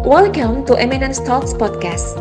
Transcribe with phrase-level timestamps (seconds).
[0.00, 2.16] Welcome to Eminence Talks Podcast,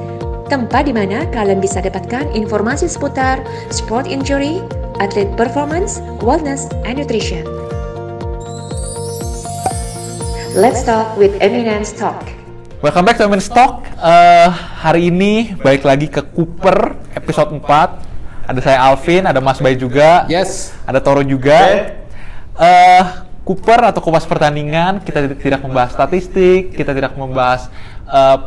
[0.51, 3.39] tempat di mana kalian bisa dapatkan informasi seputar
[3.71, 4.59] sport injury,
[4.99, 7.47] atlet performance, wellness, and nutrition.
[10.59, 12.19] Let's talk with Eminence Talk.
[12.83, 13.87] Welcome back to Eminence Talk.
[13.95, 14.49] Eh,
[14.83, 17.63] hari ini balik lagi ke Cooper episode 4.
[18.43, 20.27] Ada saya Alvin, ada Mas Bay juga.
[20.27, 20.75] Yes.
[20.83, 21.95] Ada Toro juga.
[22.59, 27.65] Eh, Cooper atau kupas pertandingan, kita tidak- membahas statistik, kita tidak membahas
[28.05, 28.37] eh,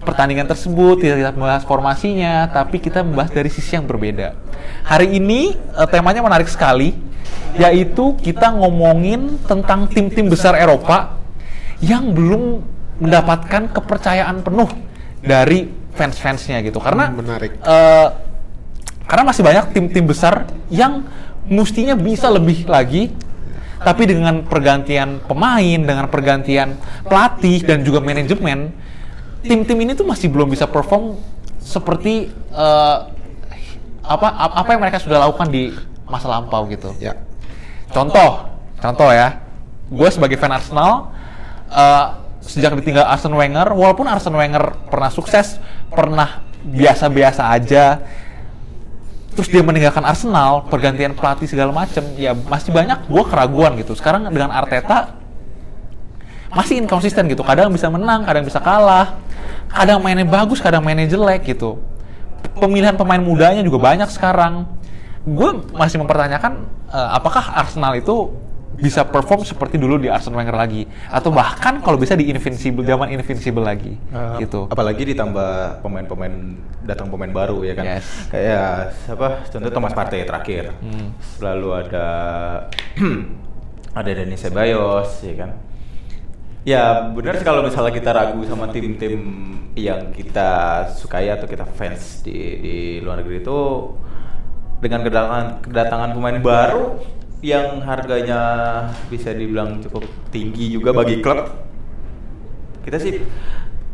[0.00, 4.32] pertandingan tersebut, tidak tidak membahas formasinya, tapi kita membahas dari sisi yang berbeda.
[4.88, 6.96] Hari ini eh, temanya menarik sekali,
[7.60, 11.20] yaitu kita ngomongin tentang tim-tim besar Eropa
[11.84, 12.64] yang belum
[12.96, 14.72] mendapatkan kepercayaan penuh
[15.20, 16.80] dari fans-fansnya gitu.
[16.80, 17.60] Karena Hmm, menarik.
[17.60, 18.08] eh,
[19.04, 21.04] karena masih banyak tim-tim besar yang
[21.44, 23.12] mestinya bisa lebih lagi
[23.80, 26.76] tapi dengan pergantian pemain, dengan pergantian
[27.08, 28.76] pelatih dan juga manajemen,
[29.40, 31.16] tim-tim ini tuh masih belum bisa perform
[31.60, 32.98] seperti eh,
[34.04, 35.72] apa ap- apa yang mereka sudah lakukan di
[36.08, 36.92] masa lampau gitu.
[37.00, 37.16] Ya.
[37.90, 38.46] Contoh,
[38.78, 39.40] contoh ya,
[39.88, 41.10] gue sebagai fan Arsenal,
[41.72, 42.06] eh,
[42.40, 48.02] sejak ditinggal Arsene Wenger, walaupun Arsene Wenger pernah sukses, pernah biasa-biasa aja,
[49.34, 53.94] terus dia meninggalkan Arsenal, pergantian pelatih segala macem, ya masih banyak gue keraguan gitu.
[53.94, 55.14] Sekarang dengan Arteta
[56.50, 57.46] masih inkonsisten gitu.
[57.46, 59.22] Kadang bisa menang, kadang bisa kalah,
[59.70, 61.78] kadang mainnya bagus, kadang mainnya jelek gitu.
[62.58, 64.66] Pemilihan pemain mudanya juga banyak sekarang.
[65.22, 68.34] Gue masih mempertanyakan eh, apakah Arsenal itu
[68.80, 73.12] bisa perform seperti dulu di Arsene Wenger lagi atau bahkan kalau bisa di Invincible zaman
[73.12, 74.66] Invincible lagi Uh, gitu.
[74.66, 76.34] Apalagi ditambah pemain-pemain
[76.82, 77.84] datang pemain baru ya kan.
[77.86, 78.06] Yes.
[78.32, 79.46] Kayak siapa?
[79.46, 80.74] Contoh Thomas Partey terakhir.
[80.82, 81.14] Hmm.
[81.38, 82.06] Lalu ada
[84.00, 85.50] ada Denis Ceballos ya kan.
[86.66, 89.22] Ya benar sih kalau misalnya kita ragu sama tim-tim
[89.78, 93.58] yang kita sukai atau kita fans di di luar negeri itu
[94.80, 96.84] dengan kedatangan kedatangan pemain baru
[97.40, 98.40] yang harganya
[99.08, 101.48] bisa dibilang cukup tinggi juga bagi klub
[102.84, 103.24] kita sih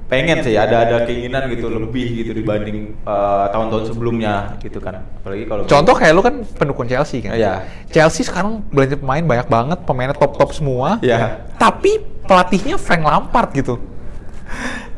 [0.06, 5.42] pengen sih ada ada keinginan gitu lebih gitu dibanding eh, tahun-tahun sebelumnya gitu kan apalagi
[5.50, 7.34] kalau Contoh kayak lu kan pendukung Chelsea kan.
[7.34, 7.66] Iya.
[7.90, 11.02] Chelsea sekarang belanja pemain banyak banget, pemainnya top-top semua.
[11.02, 13.82] ya Tapi pelatihnya Frank Lampard gitu.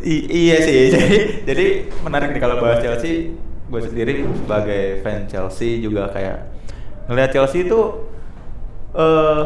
[0.04, 1.16] I- iya sih jadi
[1.48, 1.66] jadi
[2.04, 3.32] menarik nih kalau bahas Chelsea
[3.64, 6.52] gue sendiri sebagai fan Chelsea juga kayak
[7.08, 7.80] ngelihat Chelsea itu
[8.94, 9.42] eh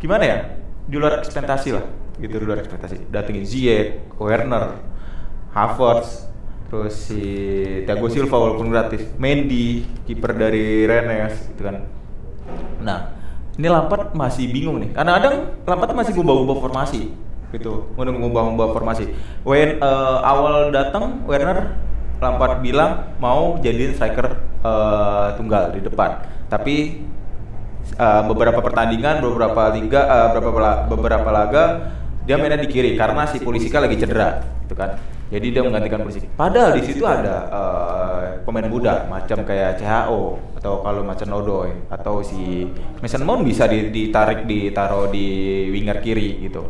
[0.00, 0.38] gimana ya?
[0.84, 1.84] Di luar ekspektasi lah.
[2.18, 3.10] Gitu di luar ekspektasi.
[3.10, 4.78] Datengin Ziyech, Werner,
[5.54, 6.30] Havertz
[6.64, 7.22] terus si
[7.86, 9.06] Thiago Silva walaupun gratis.
[9.18, 11.86] Mendy kiper dari Rennes gitu kan.
[12.82, 13.14] Nah
[13.54, 14.90] ini Lampard masih bingung nih.
[14.90, 17.14] Karena kadang Lampard masih ngubah-ngubah formasi
[17.54, 17.86] gitu.
[17.94, 19.14] Ngubah-ngubah formasi.
[19.46, 21.78] When eh, awal datang Werner
[22.18, 26.26] Lampard bilang mau jadiin striker eh, tunggal di depan.
[26.50, 27.06] Tapi
[27.92, 31.64] eh, beberapa pertandingan beberapa liga eh, beberapa la- beberapa laga
[32.24, 34.96] dia mainnya di kiri karena si Pulisic lagi cedera gitu kan.
[35.28, 36.24] Jadi dia menggantikan Pulisic.
[36.32, 42.24] Padahal di situ ada eh, pemain muda macam kayak CHO atau kalau macam Odoi atau
[42.24, 42.64] si
[42.98, 45.26] Mason Mount bisa di- ditarik ditaruh di
[45.68, 46.64] winger kiri gitu.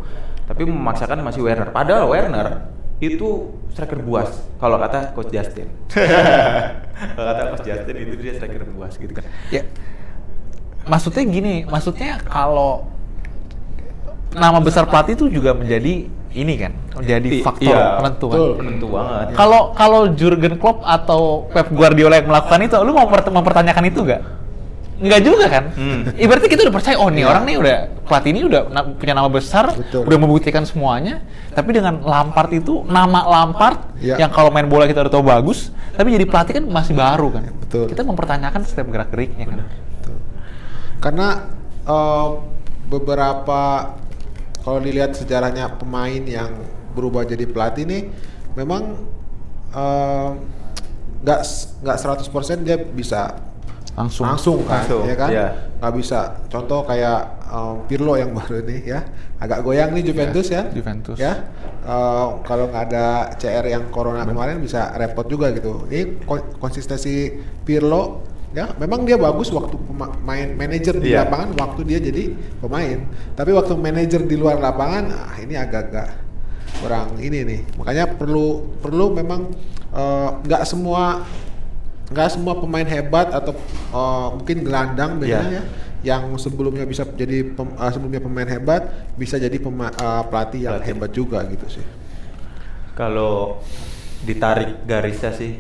[0.45, 1.71] Tapi memaksakan masih Werner.
[1.71, 5.67] Padahal Werner itu striker buas kalau kata coach Justin.
[7.15, 9.27] Kalau kata coach Justin itu dia striker buas gitu kan.
[9.51, 9.63] Ya.
[10.84, 12.84] Maksudnya gini, maksudnya kalau
[14.34, 18.39] nama besar pelatih itu juga menjadi ini kan, menjadi I- faktor iya, penentu kan.
[18.59, 23.31] penentu banget Kalau kalau Jurgen Klopp atau Pep Guardiola yang melakukan itu, lu mau memper-
[23.31, 24.23] mempertanyakan itu gak?
[24.94, 25.65] Enggak juga kan?
[25.75, 26.00] Hmm.
[26.15, 27.31] Ibaratnya kita udah percaya, oh nih Iya.
[27.31, 30.06] orang nih udah pelatih ini udah na- punya nama besar, Betul.
[30.06, 31.23] udah membuktikan semuanya.
[31.50, 34.19] Tapi dengan Lampard itu nama Lampard Iya.
[34.19, 37.43] yang kalau main bola kita udah tahu bagus, tapi jadi pelatih kan masih baru kan.
[37.59, 37.87] Betul.
[37.91, 39.59] Kita mempertanyakan setiap gerak geriknya kan.
[41.05, 41.45] Karena
[41.85, 42.29] eh,
[42.89, 43.93] beberapa
[44.61, 46.49] kalau dilihat sejarahnya pemain yang
[46.97, 48.03] berubah jadi pelatih nih
[48.55, 48.97] memang
[49.71, 50.29] eh,
[51.21, 53.37] nggak s- nggak 100% dia bisa
[53.95, 54.27] Langsung.
[54.27, 55.31] langsung kan Langsung, ya kan?
[55.31, 55.47] iya.
[55.79, 56.21] nggak bisa.
[56.49, 59.07] Contoh kayak em, Pirlo yang baru ini ya.
[59.39, 60.67] Agak goyang nih Juventus ya.
[60.67, 61.15] Juventus.
[61.15, 61.47] ya.
[61.81, 63.07] Eh, kalau nggak ada
[63.39, 65.87] CR yang corona kemarin bisa repot juga gitu.
[65.87, 67.31] Ini kon- konsistensi
[67.62, 71.27] Pirlo ya memang dia bagus waktu pema- main manajer di Iya.
[71.27, 73.03] lapangan waktu dia jadi pemain
[73.35, 76.23] tapi waktu manajer di luar lapangan ah ini agak-agak
[76.79, 78.47] kurang ini nih makanya perlu
[78.79, 79.51] perlu memang
[79.91, 81.27] eh, nggak semua
[82.05, 83.59] nggak semua pemain hebat atau
[83.91, 85.62] eh, mungkin gelandang biasanya Iya.
[85.67, 90.61] ya yang sebelumnya bisa jadi pem- eh, sebelumnya pemain hebat bisa jadi pema- eh, pelatih
[90.62, 90.89] yang Pelatih.
[90.89, 91.87] hebat juga gitu sih.
[92.93, 93.59] kalau
[94.23, 95.59] ditarik garisnya sih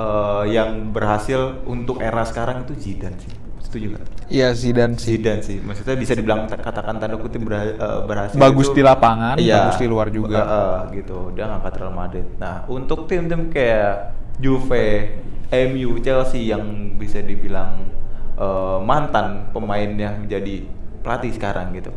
[0.00, 3.32] eh, yang berhasil untuk era sekarang itu Zidane sih.
[3.60, 4.04] Setuju nggak?
[4.26, 5.14] Iya Zidane sih.
[5.14, 5.58] Zidane sih.
[5.60, 8.34] Maksudnya bisa dibilang ta- katakan tanda kutip berha- eh, berhasil.
[8.34, 9.68] Bagus itu- di lapangan, Iya.
[9.68, 10.40] bagus di luar juga.
[10.40, 11.30] Eh, eh, gitu.
[11.36, 12.26] Dia ngangkat Real Madrid.
[12.36, 14.10] Nah, untuk tim-tim kayak
[14.40, 15.20] Juve,
[15.50, 16.64] MU, Chelsea yang
[16.96, 17.92] bisa dibilang
[18.34, 20.64] eh, mantan pemain yang menjadi
[21.04, 21.92] pelatih sekarang gitu.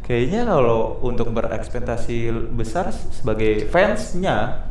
[0.00, 4.64] Kayaknya kalau untuk berekspektasi besar sebagai fansnya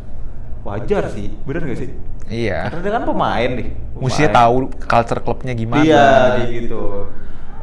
[0.63, 1.89] wajar sih, bener gak sih?
[2.31, 2.71] Iya.
[2.71, 3.68] Karena dia kan pemain nih.
[4.00, 4.31] Pemain.
[4.31, 5.83] tahu culture klubnya gimana.
[5.83, 6.07] Iya,
[6.39, 6.83] kayak gitu.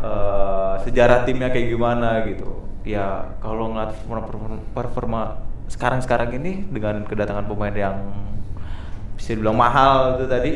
[0.00, 2.64] Eh, sejarah timnya kayak gimana gitu.
[2.84, 5.20] Ya kalau ngeliat performa, performa
[5.68, 7.96] sekarang-sekarang ini dengan kedatangan pemain yang
[9.16, 10.52] bisa dibilang mahal itu tadi,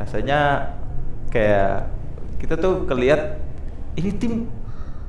[0.00, 0.72] rasanya
[1.28, 1.92] kayak
[2.40, 3.36] kita tuh keliat
[4.00, 4.48] ini tim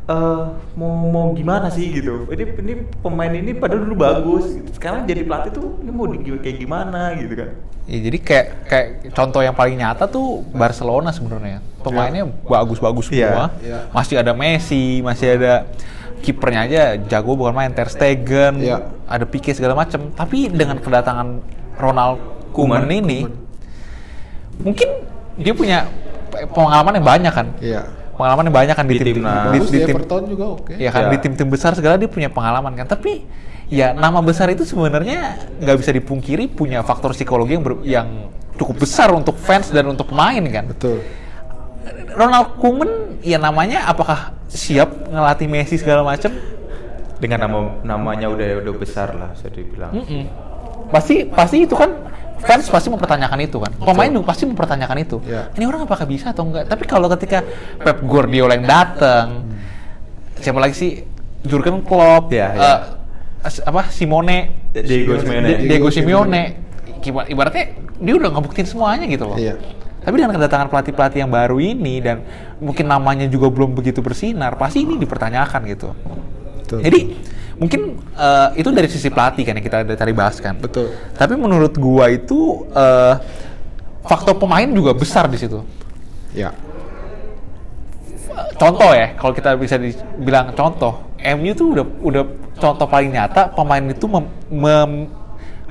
[0.04, 0.44] eh
[0.76, 2.28] mau mau gimana sih gitu.
[2.28, 4.46] Ini ini pemain ini padahal dulu bagus.
[4.60, 4.70] Gitu.
[4.76, 7.50] Sekarang jadi pelatih tuh ini mau di, kayak gimana gitu kan?
[7.84, 11.64] Iya, jadi kayak kayak contoh yang paling nyata tuh Barcelona sebenarnya.
[11.84, 13.28] Pemainnya bagus-bagus Iya.
[13.32, 13.46] semua.
[13.64, 13.80] Iya.
[13.92, 15.68] Masih ada Messi, masih ada
[16.24, 18.88] kipernya aja jago bukan main Ter Stegen, Iya.
[19.08, 20.12] ada Pique segala macam.
[20.16, 21.44] Tapi dengan kedatangan
[21.80, 22.20] Ronald
[22.52, 23.00] Koeman Koeman.
[23.04, 23.20] ini
[24.64, 24.90] mungkin
[25.40, 25.88] dia punya
[26.52, 27.48] pengalaman yang banyak kan.
[27.60, 28.03] Iya.
[28.14, 30.74] Pengalaman yang banyak kan di, Di tim, di, Bagus di di tim Everton juga oke.
[30.78, 31.10] ya kan Ya.
[31.10, 32.86] di tim-tim besar segala dia punya pengalaman kan.
[32.86, 33.26] Tapi
[33.68, 38.08] ya nama besar itu sebenarnya nggak bisa dipungkiri punya faktor psikologi yang ber- yang
[38.54, 40.70] cukup besar untuk fans dan untuk pemain kan.
[40.70, 41.02] Betul.
[42.14, 42.90] Ronald Koeman
[43.20, 46.30] ya namanya apakah siap ngelatih Messi segala macam?
[47.18, 49.96] Dengan nama namanya udah udah besar lah bisa dibilang.
[49.96, 50.24] Mm-mm.
[50.92, 51.90] Pasti pasti itu kan
[52.44, 53.72] fans pasti mempertanyakan itu kan.
[53.74, 55.18] Pemain juga pasti mempertanyakan itu.
[55.24, 55.48] Ya.
[55.56, 56.68] Ini orang apakah bisa atau enggak?
[56.68, 57.42] Tapi kalau ketika
[57.80, 59.48] Pep Guardiola yang datang,
[60.38, 60.92] siapa lagi sih?
[61.44, 62.76] Jurgen Klopp, Ya, eh, ya.
[63.44, 65.48] as- apa Simone, Diego Simeone.
[65.50, 66.42] Di- Diego Simeone.
[67.04, 67.64] Iba- Ibaratnya
[68.00, 69.36] dia udah ngebuktiin semuanya gitu loh.
[69.36, 69.60] Iya.
[70.04, 72.24] Tapi dengan kedatangan pelatih-pelatih yang baru ini dan
[72.60, 75.92] mungkin namanya juga belum begitu bersinar, pasti ini dipertanyakan gitu.
[76.64, 76.80] Betul.
[76.80, 77.00] Jadi
[77.64, 80.60] mungkin eh, itu dari sisi pelatih kan yang kita dari tadi bahas kan.
[80.60, 80.92] Betul.
[81.16, 83.16] Tapi menurut gua itu eh,
[84.04, 85.64] faktor pemain juga besar di situ.
[86.36, 86.52] Ya.
[88.60, 92.24] Contoh ya, kalau kita bisa dibilang contoh, MU tuh udah udah
[92.60, 95.10] contoh paling nyata pemain itu mem, mem-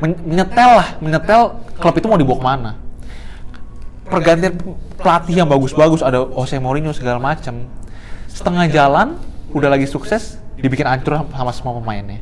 [0.00, 2.70] men- menyetel lah, menyetel klub itu mau dibawa ke mana.
[4.06, 4.54] Pergantian
[4.98, 7.66] pelatih yang bagus-bagus, ada Jose Mourinho segala macam.
[8.30, 9.18] Setengah jalan,
[9.50, 12.20] udah lagi sukses, dibikin hancur sama semua pemainnya.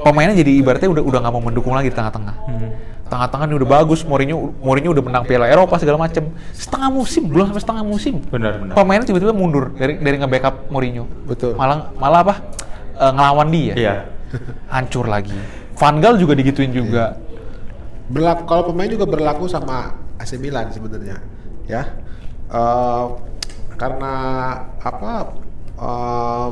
[0.00, 2.36] Pemainnya jadi ibaratnya udah udah nggak mau mendukung lagi di tengah-tengah.
[3.10, 6.30] Tengah-tengah ini udah bagus, Mourinho Mourinho udah menang Piala Eropa segala macam.
[6.54, 8.14] Setengah musim, belum sampai setengah musim.
[8.22, 8.74] Benar, benar.
[8.78, 11.04] Pemainnya tiba-tiba mundur dari dari nge-backup Mourinho.
[11.26, 11.58] Betul.
[11.58, 12.34] Malah malah apa?
[12.96, 13.74] Eh, ngelawan dia.
[13.74, 13.94] Iya.
[14.72, 15.34] Hancur lagi.
[15.74, 17.18] Van Gaal juga digituin juga.
[18.08, 21.18] Berlaku kalau pemain juga berlaku sama AC Milan sebenarnya,
[21.66, 21.82] ya.
[22.46, 23.04] Eh,
[23.74, 24.12] karena
[24.80, 25.34] apa?
[25.80, 26.48] eh,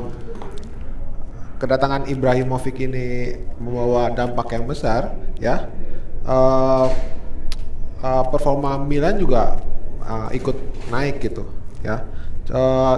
[1.59, 5.67] kedatangan Ibrahimovic ini membawa dampak yang besar, ya.
[6.23, 6.87] Eh,
[8.01, 9.59] eh, performa Milan juga
[10.01, 10.55] eh, ikut
[10.89, 11.43] naik gitu,
[11.83, 12.07] ya.
[12.49, 12.95] Eh,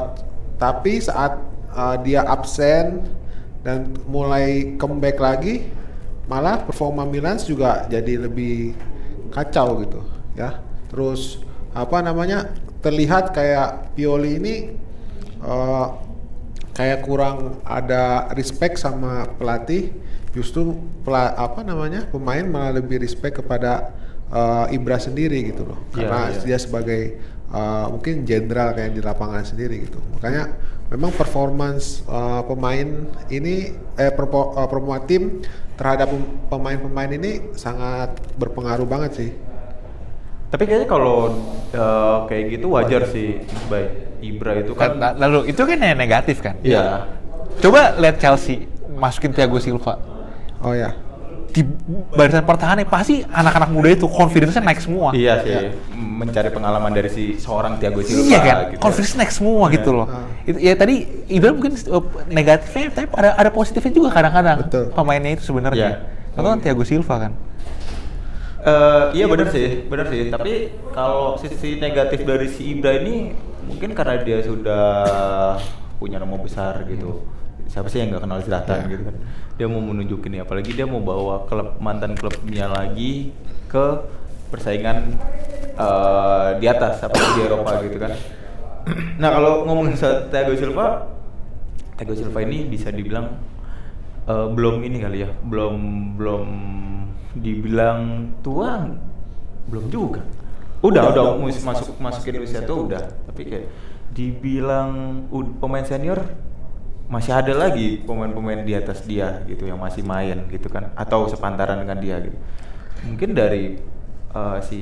[0.62, 1.42] tapi saat
[1.74, 3.02] eh, dia absen
[3.66, 5.68] dan mulai comeback lagi,
[6.32, 8.72] malah performa Milan juga jadi lebih
[9.32, 10.00] kacau gitu
[10.36, 10.60] ya
[10.92, 11.40] terus
[11.72, 12.52] apa namanya
[12.84, 14.56] terlihat kayak Pioli ini
[15.44, 15.88] eh,
[16.72, 19.92] kayak kurang ada respect sama pelatih
[20.32, 23.92] justru pela, apa namanya pemain malah lebih respect kepada
[24.32, 25.80] eh, Ibra sendiri gitu loh.
[25.92, 26.42] Iya, karena iya.
[26.48, 27.02] dia sebagai
[27.52, 30.00] eh, mungkin jenderal kayak di lapangan sendiri gitu.
[30.16, 30.56] Makanya
[30.88, 32.88] memang performance eh, pemain
[33.28, 35.44] ini eh perpo- performa tim
[35.76, 39.32] terhadap pem- pemain-pemain ini sangat berpengaruh banget sih
[40.52, 41.32] Tapi kayaknya kalau
[41.72, 43.40] eh, kayak gitu wajar sih,
[43.72, 43.90] baik
[44.22, 45.16] Ibra itu Kan, kan.
[45.18, 46.60] lalu itu kan yang negatif kan.
[46.62, 47.08] Iya.
[47.58, 49.98] Coba lihat Chelsea masukin Thiago Silva
[50.62, 50.94] oh ya
[51.52, 51.68] di
[52.16, 55.12] barisan pertahanan pasti anak-anak muda itu confidence-nya naik semua.
[55.12, 55.76] Iya sih, Iya.
[56.00, 58.24] mencari pengalaman dari si seorang Thiago Silva.
[58.24, 58.80] Iya kan, gitu.
[58.80, 59.76] confidence naik semua Iya.
[59.76, 60.08] gitu loh.
[60.48, 60.96] Itu, ya tadi
[61.28, 64.58] Ibra mungkin uh, negatifnya, tapi ada ada positifnya juga kadang-kadang
[64.96, 65.90] pemainnya itu sebenarnya.
[65.92, 65.96] Iya.
[66.32, 67.32] Contoh kan Thiago Silva kan.
[68.62, 70.30] Eh, iya benar sih, benar sih.
[70.30, 70.54] Tapi
[70.94, 73.34] kalau sisi negatif dari si Ibra ini
[73.66, 74.86] mungkin karena dia sudah
[75.98, 77.26] punya nama besar gitu.
[77.66, 78.92] Siapa sih yang nggak kenal Zlatan Iya.
[78.94, 79.16] gitu kan?
[79.58, 83.34] Dia mau menunjukin ini, apalagi dia mau bawa klub mantan klubnya lagi
[83.66, 83.86] ke
[84.54, 85.16] persaingan
[85.80, 88.14] eh, di atas apa di Eropa gitu kan.
[89.22, 91.06] nah kalau ngomongin soal Thiago Silva,
[91.98, 93.42] Thiago Silva ini bisa dibilang
[94.28, 95.76] eh, belum ini kali ya, belum
[96.20, 96.46] belum
[97.36, 98.92] dibilang tua,
[99.70, 100.22] belum juga.
[100.82, 103.66] Udah, udah, mus- masuk masukin usia tuh udah, tapi kayak
[104.12, 105.24] dibilang
[105.62, 106.20] pemain senior
[107.12, 111.80] masih ada lagi pemain-pemain di atas dia gitu yang masih main gitu kan atau sepantaran
[111.84, 112.38] dengan dia gitu.
[113.06, 113.78] Mungkin dari
[114.32, 114.80] eh, si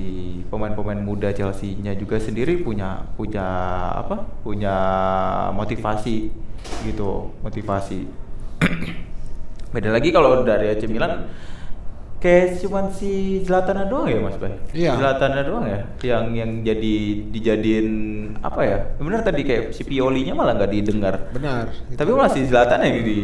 [0.48, 3.46] pemain-pemain muda Chelsea-nya juga sendiri punya punya
[4.06, 4.30] apa?
[4.46, 4.76] punya
[5.58, 6.30] motivasi
[6.86, 8.06] gitu, motivasi.
[9.74, 11.30] Beda lagi kalau dari AC Milan
[12.20, 14.52] kayak cuman si Zlatan doang ya Mas Bay?
[14.76, 15.00] Iya.
[15.00, 16.94] Zlatan doang ya yang yang jadi
[17.32, 17.88] dijadiin
[18.44, 18.78] apa ya?
[19.00, 21.16] Benar tadi kayak si Piolinya malah nggak didengar.
[21.32, 21.72] Benar.
[21.96, 23.18] Tapi malah si Zlatan yang di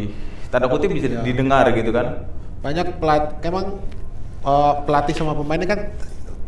[0.48, 1.22] tanda kutip bisa Iya.
[1.22, 2.32] didengar gitu kan.
[2.64, 3.78] banyak pelat emang
[4.42, 5.80] eh, pelatih sama pemainnya kan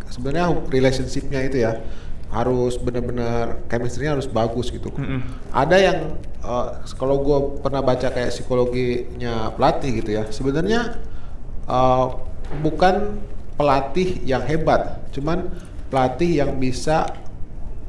[0.10, 1.78] sebenarnya relationshipnya itu ya
[2.28, 4.90] harus benar-benar chemistry-nya harus bagus gitu.
[4.98, 5.22] Mm-mm.
[5.54, 5.98] Ada yang
[6.42, 10.98] eh, kalau gue pernah baca kayak psikologinya pelatih gitu ya, sebenarnya
[11.70, 12.06] eh,
[12.64, 13.20] bukan
[13.58, 15.50] pelatih yang hebat, cuman
[15.90, 17.10] pelatih yang bisa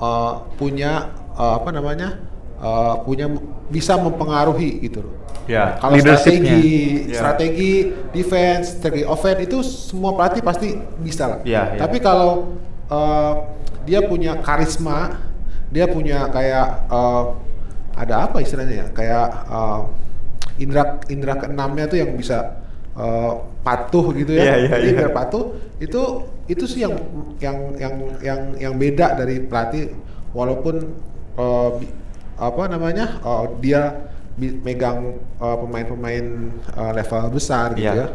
[0.00, 2.18] eh, punya eh, apa namanya
[2.58, 3.26] eh, punya
[3.68, 5.18] bisa mempengaruhi gitu loh.
[5.48, 5.80] Ya.
[5.80, 7.24] Kalau strategi, Ya.
[7.24, 7.72] strategi
[8.12, 11.40] defense, strategi offense itu semua pelatih pasti bisa lah.
[11.40, 11.88] Ya, ya.
[11.88, 12.60] Tapi kalau
[12.92, 13.48] uh,
[13.88, 15.24] dia punya karisma,
[15.72, 17.32] dia punya kayak uh,
[17.96, 18.86] ada apa istilahnya ya?
[18.92, 19.88] Kayak uh,
[20.60, 22.57] indra indra keenamnya tuh yang bisa
[22.98, 24.42] uh, patuh gitu ya.
[24.42, 24.92] Iya, iya, Dia iya.
[24.98, 25.44] biar patuh
[25.78, 26.02] itu
[26.50, 26.98] itu sih yang
[27.38, 29.94] yang yang yang yang beda dari pelatih
[30.34, 30.90] walaupun
[31.38, 31.70] uh,
[32.38, 36.24] apa namanya uh, dia megang uh, pemain-pemain
[36.74, 37.94] uh, level besar gitu Iya.
[37.94, 38.06] ya.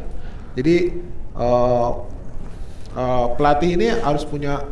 [0.53, 0.75] Jadi
[1.35, 1.89] uh,
[2.93, 4.63] uh, pelatih ini harus punya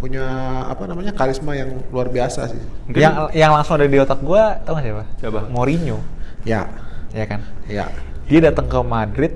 [0.00, 0.24] punya
[0.64, 2.60] apa namanya karisma yang luar biasa sih.
[2.88, 5.04] Mungkin- Yang yang langsung ada di otak gua tau gak siapa?
[5.20, 5.40] Siapa?
[5.52, 6.00] Mourinho,
[6.44, 6.68] Ya,
[7.12, 7.40] ya kan?
[7.68, 7.84] ya.
[8.24, 9.32] Dia datang ke Madrid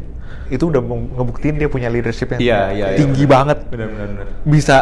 [0.47, 3.35] itu udah mau ngebuktiin dia punya leadership yang Iya, iya, iya, tinggi benar.
[3.35, 3.59] banget.
[3.71, 3.89] Benar.
[4.43, 4.77] Bisa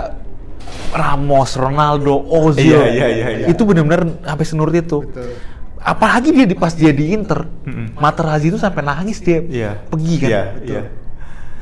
[0.92, 2.76] Ramos, Ronaldo, Ozil.
[2.76, 3.46] Iya, iya, iya, iya.
[3.48, 5.02] Itu benar-benar sampai senurut itu.
[5.02, 5.32] Betul.
[5.78, 7.98] Apalagi dia di pas dia di Inter, Mm-mm.
[7.98, 9.70] Materazzi itu sampai nangis dia Iya.
[9.86, 10.28] pergi kan.
[10.30, 10.68] Iya, Betul.
[10.70, 10.82] iya.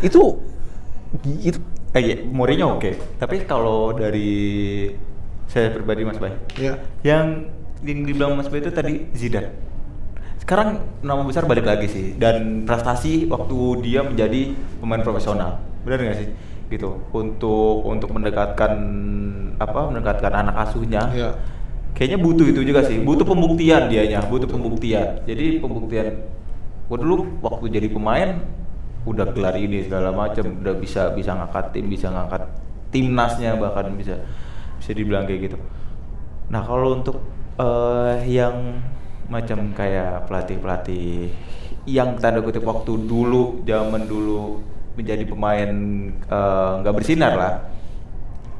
[0.01, 0.23] Itu
[1.43, 1.59] itu
[1.91, 3.19] Eh, iya, Mourinho oke.
[3.19, 4.87] Tapi kalau dari
[5.47, 6.79] saya pribadi Mas Bay, Ya.
[7.03, 7.51] yang
[7.83, 9.51] yang dibilang Mas Bay itu tadi Zidane.
[10.41, 15.61] Sekarang nama besar balik lagi sih dan prestasi waktu dia menjadi pemain profesional.
[15.85, 16.29] Benar nggak sih?
[16.73, 16.91] Gitu.
[17.13, 18.73] Untuk untuk mendekatkan
[19.61, 19.81] apa?
[19.93, 21.13] Mendekatkan anak asuhnya.
[21.13, 21.31] Iya.
[21.93, 22.97] Kayaknya butuh itu juga sih.
[23.05, 25.21] Butuh pembuktian dianya, butuh pembuktian.
[25.29, 26.25] Jadi pembuktian
[26.89, 28.41] gua dulu waktu jadi pemain
[29.07, 32.43] udah gelar ini segala macam, udah bisa bisa ngangkat tim, bisa ngangkat
[32.91, 34.19] timnasnya bahkan bisa
[34.81, 35.59] bisa dibilang kayak gitu.
[36.51, 37.23] Nah, kalau untuk
[37.61, 38.83] eh, yang
[39.31, 41.31] macam kayak pelatih-pelatih
[41.87, 44.59] yang tanda kutip waktu dulu zaman dulu
[44.99, 45.71] menjadi pemain
[46.13, 47.53] eh, nggak bersinar lah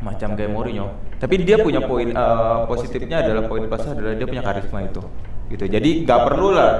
[0.01, 0.89] macam kayak Mourinho.
[1.21, 5.03] Tapi dia punya poin eh, positifnya adalah poin plusnya adalah dia punya karisma itu.
[5.51, 5.67] Gitu.
[5.67, 6.71] Jadi nggak perlu lah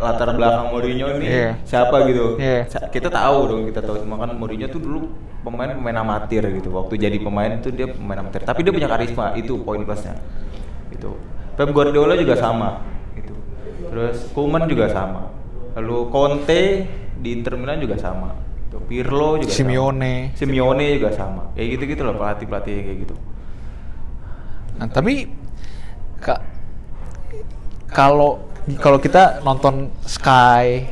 [0.00, 1.50] latar belakang Mourinho ini Iya.
[1.66, 2.38] siapa gitu.
[2.70, 4.98] Sa- Kita tahu dong, kita tahu semua kan Mourinho tuh dulu
[5.44, 6.72] pemain pemain amatir gitu.
[6.72, 8.46] Waktu jadi pemain itu dia pemain amatir.
[8.46, 10.16] Tapi dia punya karisma, itu poin plusnya.
[10.88, 11.12] Gitu.
[11.58, 12.88] Pep Guardiola juga sama.
[13.90, 15.28] Terus Koeman juga sama.
[15.74, 16.62] Lalu Conte
[17.18, 18.32] di Inter Milan juga sama.
[18.64, 18.78] Gitu.
[18.86, 20.30] Pirlo juga Simeone.
[20.30, 20.38] sama.
[20.38, 21.42] Simeone juga sama.
[21.52, 23.14] Kayak gitu-gitu loh pelatih-pelatih kayak gitu.
[24.78, 25.28] Nah, tapi
[26.18, 26.42] ka-
[27.90, 28.46] kalau
[28.78, 30.86] kalau kita nonton Sky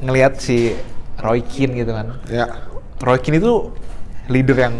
[0.00, 0.76] ngelihat si
[1.18, 2.22] Roy Keane gitu kan.
[2.28, 2.46] Ya.
[3.02, 3.72] Roy Keane itu
[4.28, 4.74] leader yang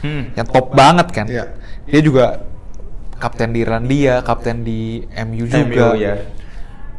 [0.00, 0.32] Hmm.
[0.32, 1.26] yang top banget kan.
[1.28, 1.44] Iya.
[1.84, 2.24] Dia juga
[3.18, 5.92] kapten di Irlandia, kapten di MU juga.
[5.92, 6.14] MU, ya.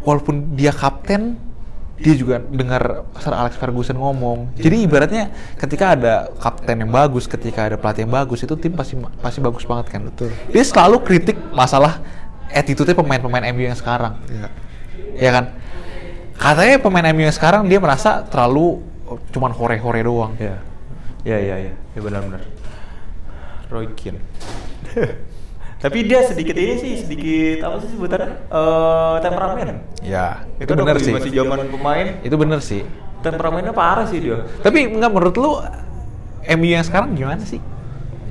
[0.01, 1.37] Walaupun dia kapten,
[2.01, 4.57] dia juga dengar Sir Alex Ferguson ngomong.
[4.57, 5.29] Jadi ibaratnya
[5.61, 9.63] ketika ada kapten yang bagus, ketika ada pelatih yang bagus, itu tim pasti pasti bagus
[9.69, 10.01] banget kan.
[10.09, 10.33] Betul.
[10.49, 12.01] Dia selalu kritik masalah
[12.49, 14.17] attitude pemain-pemain MU yang sekarang.
[14.27, 14.49] Ya.
[15.13, 15.45] Ya kan?
[16.41, 18.81] Katanya pemain MU yang sekarang dia merasa terlalu
[19.29, 20.33] cuman hore-hore doang.
[20.41, 20.57] Ya.
[21.21, 21.73] Ya ya ya.
[21.77, 22.41] Ya benar-benar.
[23.69, 24.19] Roy Keane.
[25.81, 28.29] Tapi dia sedikit ini sih, sedikit apa sih sebutannya?
[28.47, 29.67] Eh temperamen.
[29.99, 31.11] Ya, itu Itu benar sih.
[31.11, 32.85] Masih zaman pemain, Itu bener sih.
[33.19, 34.45] temperamennya parah sih dia.
[34.59, 35.51] Tapi nggak menurut lu
[36.51, 37.61] MU yang sekarang gimana sih?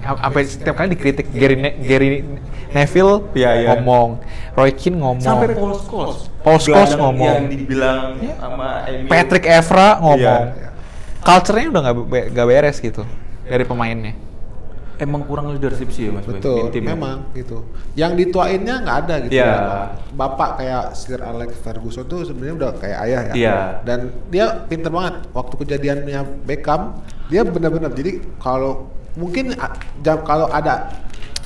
[0.00, 2.22] A- Sampai setiap kali dikritik Gary, Ne- Gary
[2.70, 3.68] Neville Iya, iya.
[3.74, 4.22] ngomong,
[4.54, 6.30] Roy Keane ngomong, Sampai Paul Scholes.
[6.40, 7.34] Paul Scholes ngomong.
[7.36, 8.34] Yang dibilang Iya.
[8.38, 9.06] sama MU.
[9.06, 10.42] Patrick Evra ngomong.
[10.48, 10.70] Iya.
[11.20, 11.82] Culture-nya udah
[12.30, 13.02] nggak beres gitu
[13.44, 14.14] dari pemainnya.
[15.00, 16.92] Emang kurang leadership sih ya Mas Betul, tim ya.
[16.92, 17.64] memang gitu.
[17.96, 19.32] Yang dituainnya nggak ada gitu.
[19.40, 19.52] Iya.
[20.12, 23.34] Bapak kayak Sir Alex Ferguson tuh sebenarnya udah kayak ayah ya.
[23.34, 23.56] Iya.
[23.82, 25.24] Dan dia pinter banget.
[25.32, 27.00] Waktu kejadiannya Beckham,
[27.32, 29.56] dia benar-benar jadi kalau mungkin
[30.04, 30.92] jam kalau ada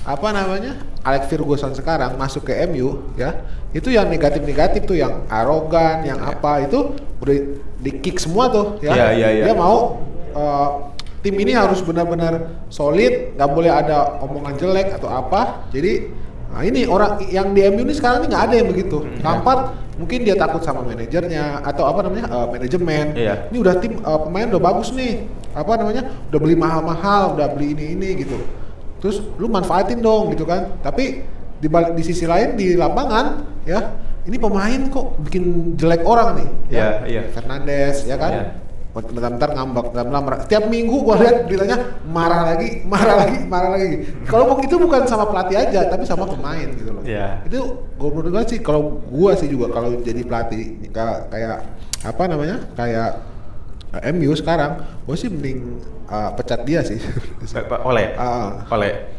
[0.04, 3.40] apa namanya Alex Ferguson sekarang masuk ke MU ya
[3.72, 6.92] itu yang negatif-negatif tuh yang arogan yang apa itu
[7.24, 7.36] udah
[7.80, 9.44] di kick semua tuh ya Iya, iya, iya.
[9.48, 10.04] dia mau
[10.36, 10.68] eh,
[11.24, 15.64] tim ini harus benar-benar solid, nggak boleh ada omongan jelek atau apa.
[15.72, 16.12] Jadi,
[16.52, 19.00] nah ini orang yang di MU ini sekarang ini nggak ada yang begitu.
[19.24, 23.06] Lampard mungkin dia takut sama manajernya atau apa namanya eh, manajemen.
[23.16, 23.34] Iya.
[23.48, 25.24] Ini udah tim eh, pemain udah bagus nih,
[25.56, 28.36] apa namanya, udah beli mahal-mahal, udah beli ini ini gitu.
[29.00, 30.76] Terus lu manfaatin dong gitu kan.
[30.84, 31.24] Tapi
[31.56, 33.96] di balik di sisi lain di lapangan ya
[34.28, 36.48] ini pemain kok bikin jelek orang nih.
[36.68, 37.22] Iya, iya.
[37.32, 38.32] Fernandes ya kan.
[38.32, 38.44] Iya.
[38.94, 40.38] Bentar-bentar ngambek, bentar marah.
[40.46, 44.06] Setiap minggu gua lihat beritanya marah lagi, marah lagi, marah lagi.
[44.30, 47.02] Kalau itu bukan sama pelatih aja, tapi sama pemain gitu loh.
[47.02, 47.42] Iya.
[47.42, 51.58] Itu gua menurut gua sih kalau gua sih juga kalau jadi pelatih kayak, kayak
[52.06, 52.62] apa namanya?
[52.78, 53.10] Kayak
[53.98, 57.02] eh, MU sekarang, gua sih mending uh, pecat dia sih.
[57.90, 58.14] Oleh.
[58.14, 58.62] Ah.
[58.70, 59.10] Oleh.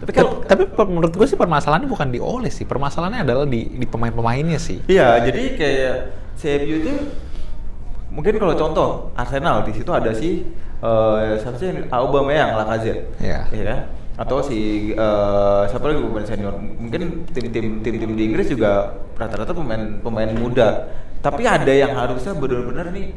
[0.00, 3.84] Tapi kalau tapi menurut gue sih permasalahannya bukan di Ole sih, permasalahannya adalah di, di
[3.84, 4.80] pemain-pemainnya sih.
[4.88, 5.96] Iya, jadi kayak
[6.40, 6.92] CMU itu
[8.10, 10.44] mungkin kalau contoh Arsenal di situ ada si
[10.80, 13.06] eh siapa sih yang- Aubameyang Lacazette.
[13.20, 13.40] Iya.
[13.50, 13.80] Iya kan?
[14.20, 16.54] Atau si eh, siapa lagi pemain senior?
[16.56, 20.90] Mungkin tim-tim tim-tim di Inggris juga rata-rata pemain pemain muda.
[21.20, 23.12] Tapi ada yang harusnya benar-benar nih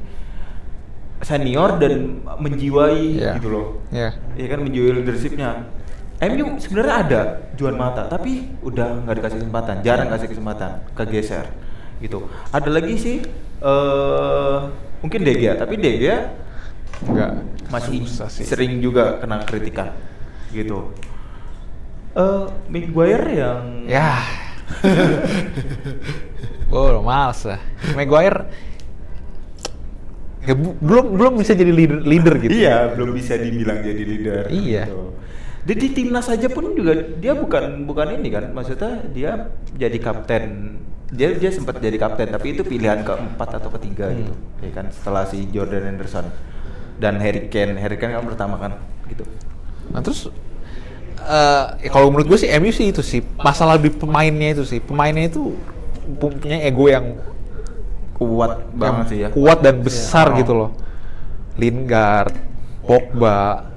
[1.23, 3.31] senior dan menjiwai Iya.
[3.39, 3.65] gitu loh.
[3.89, 4.11] Iya.
[4.35, 5.49] Iya kan menjual leadershipnya.
[6.23, 7.21] MU sebenarnya ada
[7.55, 11.51] Juan Mata, tapi udah nggak dikasih kesempatan, jarang kasih kesempatan, kegeser
[11.99, 12.27] gitu.
[12.51, 13.17] Ada lagi sih
[13.63, 14.59] eh
[14.99, 16.19] mungkin De Gea, tapi De Gea
[17.07, 17.31] Enggak.
[17.71, 18.43] masih sih.
[18.43, 19.95] sering juga kena kritikan
[20.51, 20.91] gitu.
[22.13, 24.19] Eh Maguire yang Ya.
[26.71, 27.61] oh, males lah.
[27.95, 28.47] Maguire
[30.43, 32.51] ya, bu- belum belum bisa jadi leader leader gitu.
[32.53, 34.43] Iya, belum bisa dibilang jadi leader.
[34.51, 34.83] Iya.
[34.87, 35.01] gitu.
[35.63, 39.31] Dia di timnas saja pun juga dia bukan bukan ini kan, maksudnya dia
[39.79, 40.75] jadi kapten.
[41.13, 44.17] Dia dia sempat jadi kapten, tapi itu pilihan keempat atau ketiga Hmm.
[44.19, 46.25] gitu, ya kan setelah si Jordan Henderson
[46.97, 47.77] dan Harry Kane.
[47.77, 49.21] Harry Kane kan pertama kan, gitu.
[49.89, 50.33] Nah terus
[51.15, 54.81] eh ya kalau menurut gue sih MU sih itu sih masalah di pemainnya itu sih
[54.81, 55.55] pemainnya itu
[56.17, 57.15] punya ego yang
[58.13, 59.29] Kuat banget sih ya.
[59.31, 60.39] kuat dan besar Iya.
[60.43, 60.69] gitu loh.
[61.55, 62.33] Lingard,
[62.81, 63.69] Pogba,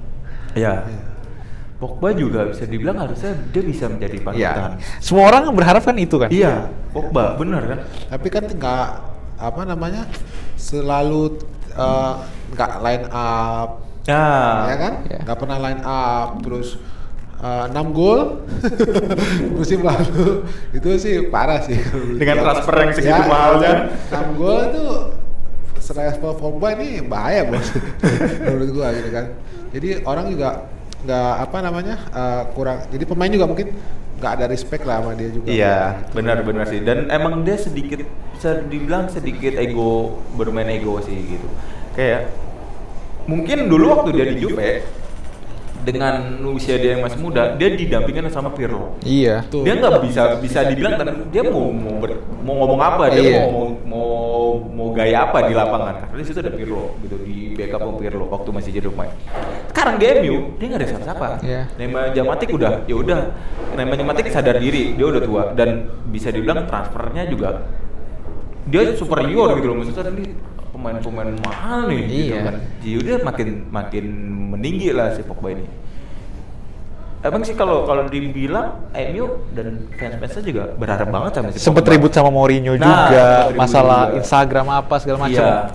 [0.53, 0.89] Iya.
[1.77, 4.71] Pogba juga bisa dibilang harusnya dia bisa menjadi ya panutan.
[4.97, 6.29] semua orang berharap kan itu kan.
[6.33, 7.79] Iya, Pogba bener kan?
[8.09, 8.87] Tapi kan nggak
[9.37, 10.09] apa namanya
[10.57, 11.37] selalu
[11.77, 12.13] eh,
[12.57, 13.69] nggak line up.
[14.09, 14.93] Nah, ya kan?
[15.05, 15.19] Ya.
[15.21, 16.81] nggak pernah line up terus
[17.45, 18.41] eh, 6 gol.
[19.61, 20.49] Musim lalu.
[20.73, 21.77] Itu sih parah sih.
[22.17, 23.73] Dengan transfer yang segitu Ya, mahalnya.
[24.09, 24.85] 6 gol itu
[25.77, 27.69] selevel Pogba ini bahaya bos.
[28.41, 29.25] Menurut gua gitu kan.
[29.77, 30.49] Jadi orang juga
[30.97, 33.67] nggak apa namanya eh, kurang jadi pemain juga mungkin
[34.17, 36.13] nggak ada respect lah sama dia juga Iya, Gitu.
[36.17, 36.81] benar-benar sih.
[36.81, 38.01] Dan emang dia sedikit
[38.33, 41.45] bisa dibilang sedikit ego bermain ego sih gitu.
[41.93, 42.33] Kayak
[43.29, 44.81] mungkin dulu waktu dia di Juve
[45.85, 46.19] dengan
[46.51, 48.97] usia dia yang masih muda, dia didampingin sama Pirlo.
[49.05, 49.45] Iya.
[49.47, 53.39] Dia nggak bisa bisa dibilang dan dia mau mau, ber- mau ngomong apa, dia Iya.
[53.47, 54.09] mau, mau
[54.57, 56.09] mau mau gaya apa di lapangan.
[56.09, 59.11] Karena di situ ada Pirlo gitu di backup sama Pirlo waktu masih jadi pemain.
[59.69, 61.27] Sekarang di MU dia nggak ada siapa-siapa.
[61.45, 61.61] Iya.
[61.77, 63.19] Nemanja Matic udah, ya udah.
[63.77, 67.61] Nemanja Matic sadar diri, dia udah tua dan bisa dibilang transfernya juga
[68.67, 70.35] dia superior gitu loh maksudnya ini
[70.75, 72.39] pemain-pemain mahal nih gitu Iya.
[72.43, 72.55] kan.
[72.83, 74.05] Jadi udah makin makin
[74.57, 75.63] meninggi lah si Pogba ini.
[77.17, 79.25] Emang sih kalau kalau dibilang MU
[79.57, 83.25] dan fans-fansnya juga berharap banget sama si Sempet ribut sama Mourinho Nah, juga,
[83.57, 84.17] masalah juga.
[84.21, 85.41] Instagram apa segala macam.
[85.41, 85.73] Iya.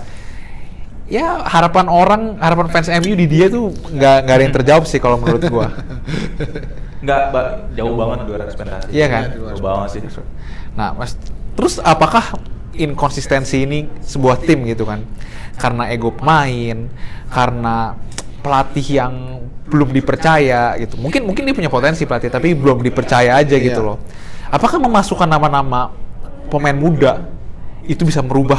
[1.11, 5.03] Ya harapan orang, harapan fans MU di dia tuh nggak nggak ada yang terjawab sih
[5.03, 5.69] kalau menurut gua.
[7.03, 7.35] Nggak,
[7.75, 8.89] jauh banget di luar ekspektasi.
[8.95, 9.23] Iya kan?
[9.35, 10.01] Jauh banget sih.
[10.79, 11.19] Nah, mas,
[11.59, 12.39] terus apakah
[12.79, 15.03] inkonsistensi ini sebuah tim gitu kan?
[15.59, 16.87] Karena ego pemain,
[17.27, 17.99] karena
[18.39, 19.15] pelatih yang
[19.63, 20.99] belum dipercaya gitu.
[20.99, 23.89] Mungkin mungkin dia punya potensi pelatih, tapi belum dipercaya aja gitu Iya.
[23.95, 23.99] loh.
[24.49, 25.95] Apakah memasukkan nama-nama
[26.51, 27.25] pemain muda
[27.85, 28.59] itu bisa merubah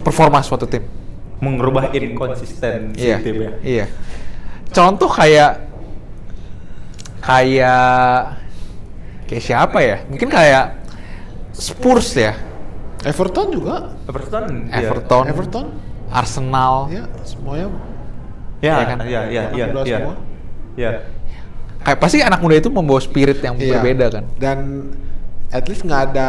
[0.00, 0.82] performa suatu tim?
[1.38, 3.50] Mengubah inkonsistensi Iya, tim ya.
[3.60, 3.86] iya.
[4.72, 5.60] Contoh kayak
[7.20, 8.40] kayak
[9.28, 9.96] kayak siapa ya?
[10.08, 10.82] Mungkin kayak
[11.54, 12.34] Spurs ya,
[13.06, 14.66] Everton juga Everton.
[14.66, 14.90] iya.
[14.90, 15.66] Everton, Everton
[16.10, 16.90] Arsenal.
[16.90, 17.70] ya semuanya
[18.64, 18.98] Ya, Iya kan?
[19.04, 19.96] iya, iya, iya, anak muda iya.
[20.00, 20.14] semua.
[20.74, 20.90] Ya.
[21.84, 23.76] Kayak pasti anak muda itu membawa spirit yang Iya.
[23.76, 24.24] berbeda kan.
[24.40, 24.58] Dan
[25.52, 26.28] at least nggak ada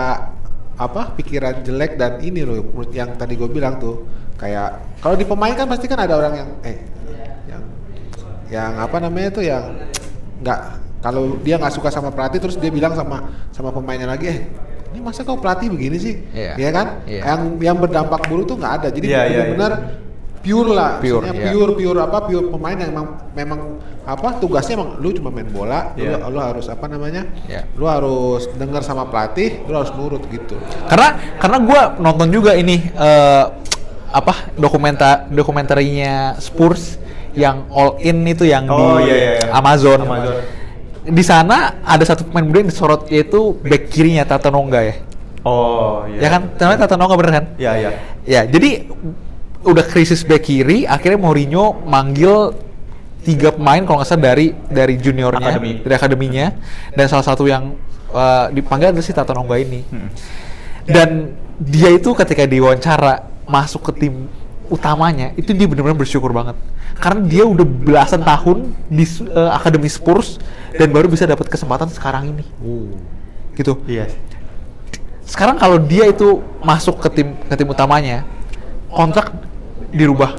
[0.75, 4.03] apa pikiran jelek dan ini loh menurut yang tadi gue bilang tuh
[4.35, 6.77] kayak kalau di pemain kan pasti kan ada orang yang eh
[7.47, 7.63] yang
[8.51, 9.71] yang apa namanya tuh yang
[10.43, 10.59] nggak
[10.99, 13.23] kalau dia nggak suka sama pelatih terus dia bilang sama
[13.55, 14.39] sama pemainnya lagi eh
[14.91, 16.59] ini masa kau pelatih begini sih Iya.
[16.59, 17.21] Iya kan Iya.
[17.23, 19.71] yang yang berdampak buruk tuh nggak ada jadi iya, benar-benar
[20.45, 21.51] pure lah Pure, maksudnya iya.
[21.57, 23.59] pure pure apa pure pemain yang memang memang
[24.05, 26.21] apa tugasnya emang lu cuma main bola Iya.
[26.21, 27.65] lu, lu harus apa namanya Iya.
[27.73, 30.53] lu harus dengar sama pelatih lu harus nurut gitu
[30.85, 33.45] Karena karena gue nonton juga ini eh,
[34.13, 37.01] apa dokumenta dokumentarinya Spurs
[37.35, 39.49] yang all in itu yang Oh, di iya, iya, iya.
[39.51, 39.99] Amazon.
[40.07, 40.39] Amazon.
[41.05, 44.95] Di sana ada satu pemain muda yang disorot yaitu back kirinya Tatanonga ya.
[45.43, 46.25] Oh, iya.
[46.25, 46.41] Ya kan?
[46.55, 47.45] Namanya Tatanonga bener kan?
[47.59, 47.89] Iya, iya.
[48.25, 48.87] Ya, jadi
[49.65, 52.53] udah krisis back kiri, akhirnya Mourinho manggil
[53.25, 55.81] tiga pemain kalau nggak salah dari dari juniornya, Akademi.
[55.81, 56.47] dari akademinya,
[56.93, 57.73] dan salah satu yang
[58.13, 59.81] uh, dipanggil adalah si Tatanonga ini.
[59.89, 60.09] Hmm.
[60.85, 61.09] Dan
[61.57, 64.29] dia itu ketika diwawancara masuk ke tim
[64.69, 66.53] utamanya, itu dia benar-benar bersyukur banget.
[67.01, 70.37] Karena dia udah belasan tahun di uh, akademi Spurs
[70.77, 72.45] dan baru bisa dapat kesempatan sekarang ini.
[73.57, 74.05] Gitu Iya.
[75.25, 78.21] sekarang kalau dia itu masuk ke tim ke tim utamanya
[78.93, 79.33] kontrak
[79.89, 80.31] dirubah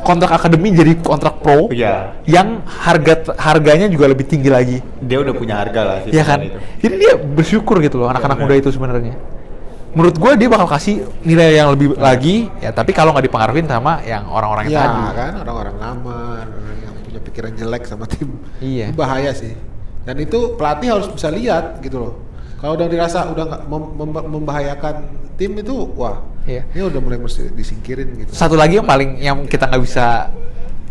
[0.00, 2.16] kontrak akademi jadi kontrak pro Iya.
[2.24, 6.10] yang harga harganya juga lebih tinggi lagi Dia udah punya harga lah sih.
[6.10, 6.56] ya kan itu.
[6.80, 8.48] jadi dia bersyukur gitu loh anak-anak benar.
[8.48, 9.14] muda itu sebenarnya
[9.90, 13.98] menurut gue dia bakal kasih nilai yang lebih lagi ya tapi kalau nggak dipengaruhin sama
[14.02, 18.28] yang orang-orang yang ya tadi kan orang-orang lama orang yang punya pikiran jelek sama tim
[18.58, 18.86] Iya.
[18.86, 19.52] itu bahaya sih
[20.00, 22.12] dan itu pelatih harus bisa lihat gitu loh
[22.56, 24.94] kalau udah dirasa udah nggak mem- mem- membahayakan
[25.40, 26.68] tim itu wah Iya.
[26.72, 30.28] ini udah mulai mesti disingkirin gitu satu lagi yang paling yang kita nggak bisa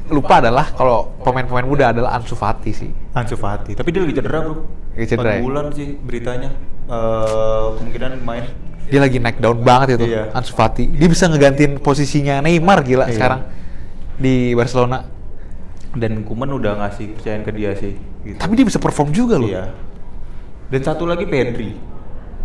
[0.10, 3.78] lupa adalah kalau pemain-pemain muda adalah Ansu Fati sih Ansu Fati.
[3.78, 4.66] Tapi dia lagi cedera, Bro.
[4.98, 5.42] Lagi cedera ya?
[5.42, 6.50] bulan sih beritanya.
[6.90, 8.46] Eh, kemungkinan main.
[8.90, 10.34] dia lagi naik down banget itu Iya.
[10.34, 13.14] Ansu Fati dia bisa ngegantiin posisinya Neymar gila Iya.
[13.14, 13.42] sekarang
[14.18, 15.06] di Barcelona
[15.90, 17.94] Dan Kuman udah ngasih kepercayaan ke dia sih.
[18.20, 18.36] Gitu.
[18.36, 19.70] tapi dia bisa perform juga loh Iya.
[20.70, 21.78] Dan satu lagi Pedri.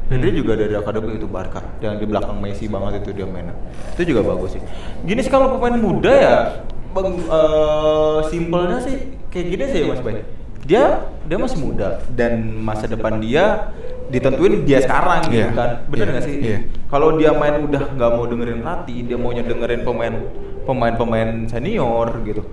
[0.05, 1.65] Pedri juga dari akademi itu Barca.
[1.81, 3.57] Yang di belakang Messi banget itu dia mainnya.
[3.97, 4.63] Itu juga bagus sih.
[5.03, 6.37] Gini sih kalau pemain muda ya,
[6.93, 8.97] bang, eh, simpelnya sih
[9.33, 10.21] kayak gini sih Mas Bay.
[10.65, 13.73] Dia dia masih muda dan masa depan dia
[14.09, 15.57] ditentuin dia sekarang gitu Iya.
[15.57, 15.71] kan.
[15.89, 16.13] Bener Iya.
[16.13, 16.37] nggak sih?
[16.41, 16.59] Iya.
[16.89, 20.15] Kalau dia main udah nggak mau dengerin pelatih, dia maunya dengerin pemain
[20.65, 22.45] pemain-pemain senior gitu.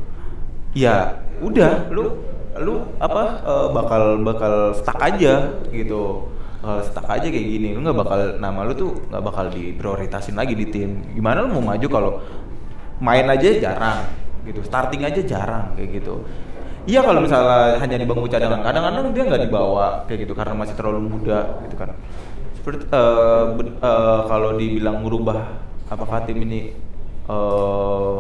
[0.72, 2.16] Ya udah lu
[2.60, 6.32] lu apa eh, bakal bakal stuck aja gitu.
[6.62, 7.74] Bakal stuck aja kayak gini.
[7.74, 11.02] Lu nggak bakal nama lu tuh nggak bakal diprioritasin lagi di tim.
[11.18, 12.12] Gimana lu mau maju kalau
[13.02, 14.06] main aja jarang
[14.46, 14.62] gitu.
[14.62, 16.22] Starting aja jarang kayak gitu.
[16.86, 20.74] Iya kalau misalnya hanya di bangku cadangan, kadang-kadang dia nggak dibawa kayak gitu karena masih
[20.74, 21.94] terlalu muda gitu kan.
[22.58, 26.74] Seperti eh, ben- eh, kalau dibilang merubah apakah tim ini
[27.30, 28.18] eh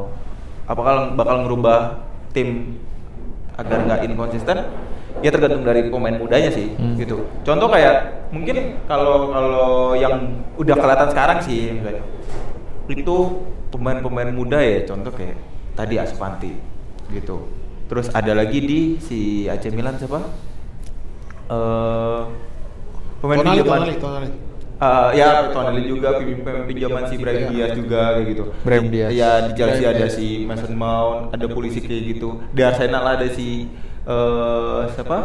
[0.69, 2.05] apakah bakal merubah
[2.37, 2.77] tim
[3.57, 4.61] agar nggak inkonsisten?
[5.19, 6.95] Ya tergantung dari pemain mudanya sih Hmm.
[6.95, 7.27] gitu.
[7.41, 7.95] Contoh kayak
[8.31, 10.15] mungkin kalau kalau yang
[10.55, 12.03] udah kelihatan sekarang sih misalnya,
[12.87, 13.15] itu
[13.69, 15.35] pemain-pemain muda ya contoh kayak
[15.73, 16.51] tadi Aspanti
[17.07, 17.47] gitu
[17.85, 20.19] terus ada lagi di si AC Milan siapa
[21.47, 22.19] eh
[23.19, 24.29] pemain Tonali, pinjaman Tonali, Tonali.
[24.81, 27.49] Eh, ya Tonali juga pin- pinjaman si Brahim Iya.
[27.51, 29.11] Diaz juga kayak gitu Brahim Di- Diaz.
[29.13, 33.69] ya di Chelsea ada si Mason Mount ada polisi kayak gitu di Arsenal ada si
[34.03, 35.17] eh siapa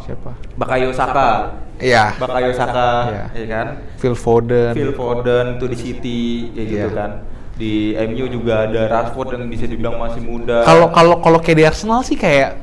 [0.00, 3.24] siapa Bakayo Saka iya Bakayo Saka Iya.
[3.32, 6.90] ya kan Phil Foden Phil Foden tuh di City kayak gitu Iya.
[6.92, 7.12] kan.
[7.52, 10.64] Di MU juga ada Rashford yang bisa dibilang masih muda.
[10.64, 12.58] kalau kalau kalau kayak di Arsenal sih kayak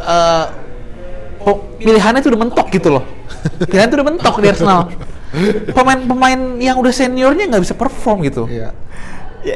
[0.00, 0.44] eh
[1.38, 3.04] po- pilihannya tuh udah mentok gitu loh
[3.60, 4.80] pilihannya tuh udah mentok di Arsenal
[5.76, 8.72] pemain-pemain yang udah seniornya nggak bisa perform gitu Iya.
[8.72, 8.78] Ya,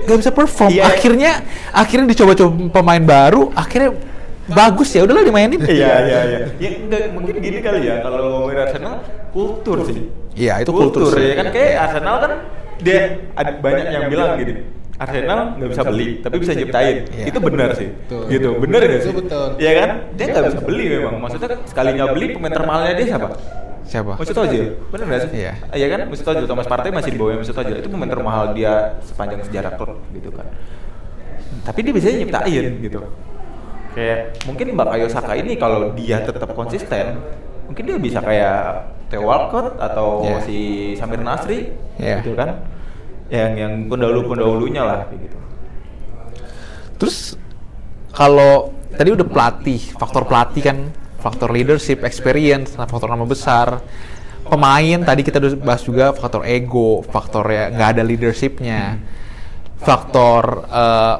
[0.00, 0.82] nggak bisa perform Iya.
[0.88, 1.32] akhirnya
[1.70, 3.90] akhirnya dicoba-coba pemain baru akhirnya
[4.48, 6.38] bagus ya udahlah dimainin Iya iya iya.
[6.56, 8.94] Ya enggak mungkin gini kali ya kalau ngomongin Arsenal
[9.30, 10.02] kultur sih.
[10.32, 11.24] Iya, itu kultur sih.
[11.30, 12.32] ya kan kayak Arsenal kan
[12.80, 13.00] dia
[13.32, 14.54] ada banyak yang bilang gini.
[14.98, 16.96] Arsenal nggak bisa beli, tapi bisa nyiptain.
[17.10, 17.24] Iya.
[17.30, 17.88] Itu benar sih.
[17.90, 18.22] Betul.
[18.28, 19.12] Gitu, benar Itu sih?
[19.14, 19.46] betul.
[19.58, 19.90] Iya kan?
[20.14, 21.14] Dia nggak bisa beli memang.
[21.18, 23.28] Maksudnya sekalinya beli pemain termahalnya dia siapa?
[23.82, 25.30] Siapa Mesut Ozil, bener gak sih?
[25.42, 25.52] Iya.
[25.74, 27.76] Iya kan, Mesut Ozil, Thomas Partey masih di bawah Mesut Ozil.
[27.82, 30.46] Itu pemain termahal dia sepanjang sejarah klub gitu kan.
[31.62, 33.00] Tapi dia biasanya nyiptain gitu.
[33.92, 37.20] Kayak mungkin Bakayo Saka ini kalau dia tetap konsisten,
[37.68, 40.38] mungkin dia bisa kayak Theo Walcott atau Iya.
[40.48, 40.58] si
[40.96, 41.68] Samir Nasri
[42.00, 42.24] Iya.
[42.24, 42.64] gitu kan.
[43.28, 45.36] Yang yang pendahulu-pendahulunya lah gitu.
[46.96, 47.36] Terus
[48.16, 50.78] kalau tadi udah pelatih, faktor pelatih kan,
[51.22, 53.78] faktor leadership, experience, nah, faktor nama besar.
[54.42, 58.98] Pemain tadi kita udah bahas juga faktor ego, faktor ya nggak ada leadershipnya,
[59.78, 61.16] faktor eh,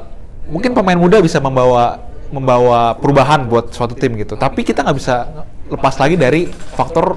[0.51, 2.03] mungkin pemain muda bisa membawa
[2.35, 4.35] membawa perubahan buat suatu tim gitu.
[4.35, 7.15] Tapi kita nggak bisa lepas lagi dari faktor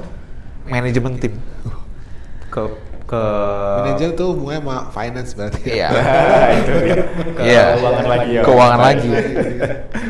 [0.70, 1.34] manajemen tim.
[2.46, 3.22] ke ke
[3.86, 5.62] Manajer tuh hubungannya sama finance berarti.
[5.78, 5.88] Iya.
[6.58, 7.02] itu dia.
[7.38, 7.64] Iya.
[7.78, 8.42] Keuangan lagi ya.
[8.42, 9.10] Keuangan lagi.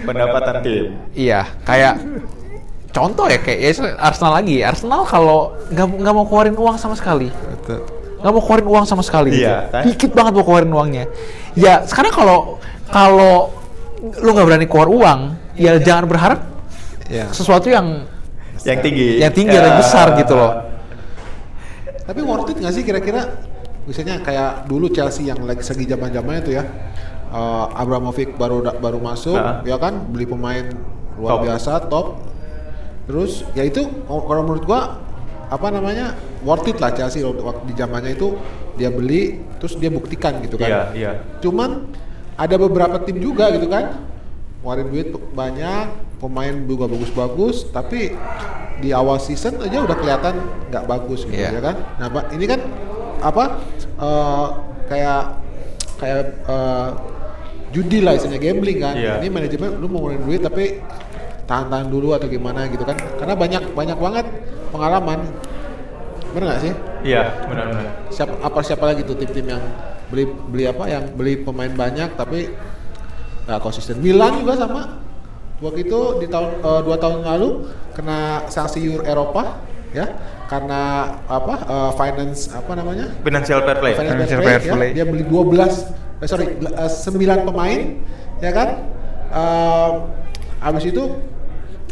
[0.09, 0.85] Pendapatan tim.
[1.13, 1.95] Iya, kayak
[2.97, 4.65] contoh ya kayak ya, Arsenal lagi.
[4.65, 7.85] Arsenal kalau nggak nggak mau keluarin uang sama sekali, Betul.
[8.25, 9.37] nggak mau keluarin uang sama sekali.
[9.37, 9.45] gitu.
[9.45, 9.83] Iya, kan?
[9.85, 11.05] Dikit banget mau keluarin uangnya.
[11.53, 12.39] Ya sekarang kalau
[12.89, 13.53] kalau
[14.01, 15.21] lu nggak berani keluar uang,
[15.55, 16.41] ya jangan berharap
[17.07, 17.29] Ya.
[17.31, 18.09] sesuatu yang
[18.65, 19.09] Yang tinggi.
[19.21, 19.79] yang tinggi yang Ya.
[19.79, 20.53] besar gitu loh.
[22.03, 23.23] Tapi worth it nggak sih kira-kira?
[23.87, 26.65] Misalnya kayak dulu Chelsea yang lagi segi zaman zamannya tuh ya.
[27.27, 29.59] eh, Abramovich baru baru masuk, Ah.
[29.67, 30.63] ya kan beli pemain
[31.19, 31.43] luar Top.
[31.43, 32.07] biasa top.
[33.07, 34.99] Terus ya itu kalau menurut gua
[35.47, 38.35] apa namanya worth it lah Chelsea waktu di zamannya itu
[38.75, 40.69] dia beli terus dia buktikan gitu kan.
[40.69, 41.13] Iya, iya.
[41.39, 41.87] Cuman
[42.37, 44.05] ada beberapa tim juga gitu kan
[44.61, 45.87] ngeluarin duit banyak
[46.19, 48.11] pemain juga bagus-bagus tapi
[48.77, 50.35] di awal season aja udah kelihatan
[50.69, 51.55] nggak bagus gitu Iya.
[51.55, 52.61] ya kan nah Pak, ini kan
[53.23, 53.45] apa
[53.97, 54.47] eh,
[54.91, 55.23] kayak
[55.97, 56.89] kayak eh,
[57.71, 59.23] judi lah istilahnya gambling kan Iya.
[59.23, 60.83] ini manajemen lu mau ngeluarin duit tapi
[61.47, 64.27] tahan-tahan dulu atau gimana gitu kan karena banyak banyak banget
[64.71, 65.21] pengalaman
[66.31, 66.75] bener nggak sih
[67.07, 67.87] Iya, benar-benar.
[68.11, 69.63] siapa apa siapa lagi tuh tim-tim yang
[70.07, 72.51] beli beli apa yang beli pemain banyak tapi
[73.47, 74.99] nggak konsisten Milan juga sama
[75.59, 77.49] waktu itu di tahun eh, dua tahun lalu
[77.95, 79.63] kena sanksi Euro Eropa
[79.95, 80.13] ya
[80.47, 80.83] karena
[81.25, 83.95] apa eh, finance apa namanya Financial fair play.
[83.95, 84.91] finance Financial fair fair play, play.
[84.93, 84.95] ya.
[84.99, 87.81] dia beli 12 eh, sorry eh, 9 pemain
[88.43, 88.69] ya kan
[89.27, 89.91] Eh,
[90.63, 91.03] habis itu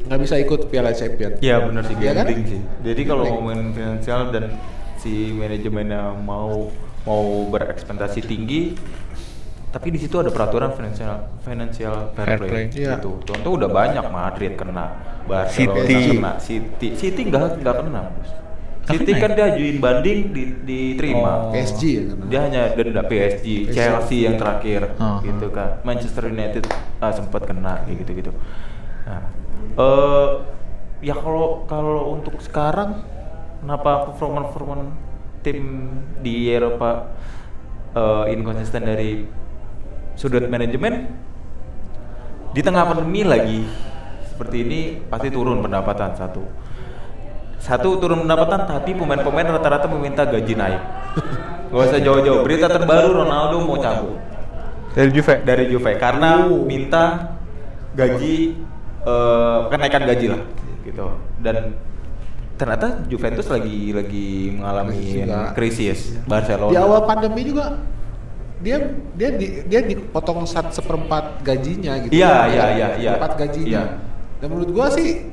[0.05, 2.27] nggak bisa ikut Piala Champion Iya benar sih Iya kan?
[2.29, 2.61] sih.
[2.83, 4.53] Jadi kalau ngomongin finansial dan
[4.97, 6.69] si manajemennya mau
[7.03, 8.73] mau berekspektasi tinggi,
[9.69, 12.49] tapi di situ ada peraturan financial financial fair Fair play.
[12.49, 12.65] play.
[12.75, 12.97] Iya.
[12.97, 13.11] Gitu.
[13.23, 14.87] Contoh udah banyak Madrid kena,
[15.25, 16.01] Barcelona City.
[16.11, 18.03] kena, City City nggak nggak kena.
[18.85, 19.35] City kan ya?
[19.35, 21.49] dia ajuin banding di, diterima.
[21.49, 21.53] Oh.
[21.53, 23.73] PSG ya kan Dia hanya denda PSG, PSG.
[23.73, 25.21] Chelsea yang terakhir Uh-huh.
[25.21, 25.81] gitu kan.
[25.81, 26.69] Manchester United
[27.01, 28.33] ah, sempat kena kayak gitu-gitu.
[29.05, 29.25] Nah,
[29.75, 30.29] eh
[31.05, 33.05] ya kalau kalau untuk sekarang
[33.61, 34.75] kenapa performa performa
[35.45, 35.89] tim
[36.25, 37.13] di Eropa
[37.93, 39.25] eh, inkonsisten dari
[40.17, 41.11] sudut manajemen?
[42.55, 43.67] Di tengah pandemi lagi
[44.31, 46.43] seperti ini pasti turun pendapatan satu.
[47.59, 50.83] Satu turun pendapatan tapi pemain-pemain rata-rata meminta gaji naik.
[51.75, 52.47] Gak usah jauh-jauh.
[52.47, 54.15] Berita terbaru Ronaldo mau cabut
[54.95, 55.43] Dari Juve.
[55.43, 57.35] dari Juve karena minta
[57.99, 58.55] gaji
[59.05, 60.41] eh, kenaikan gaji lah.
[60.85, 61.07] gitu.
[61.41, 61.77] Dan
[62.55, 64.95] ternyata Juventus lagi lagi mengalami
[65.53, 65.99] Krisis krisis.
[66.25, 66.71] Barcelona.
[66.71, 67.83] Di awal pandemi juga
[68.63, 68.81] dia
[69.13, 72.13] dia di, dia dipotong sat seperempat gajinya gitu.
[72.15, 72.65] Iya, Ya, iya, iya,
[72.97, 73.11] iya.
[73.13, 73.69] seperempat gajinya.
[73.69, 73.85] Iya.
[74.35, 75.25] dan menurut gua sih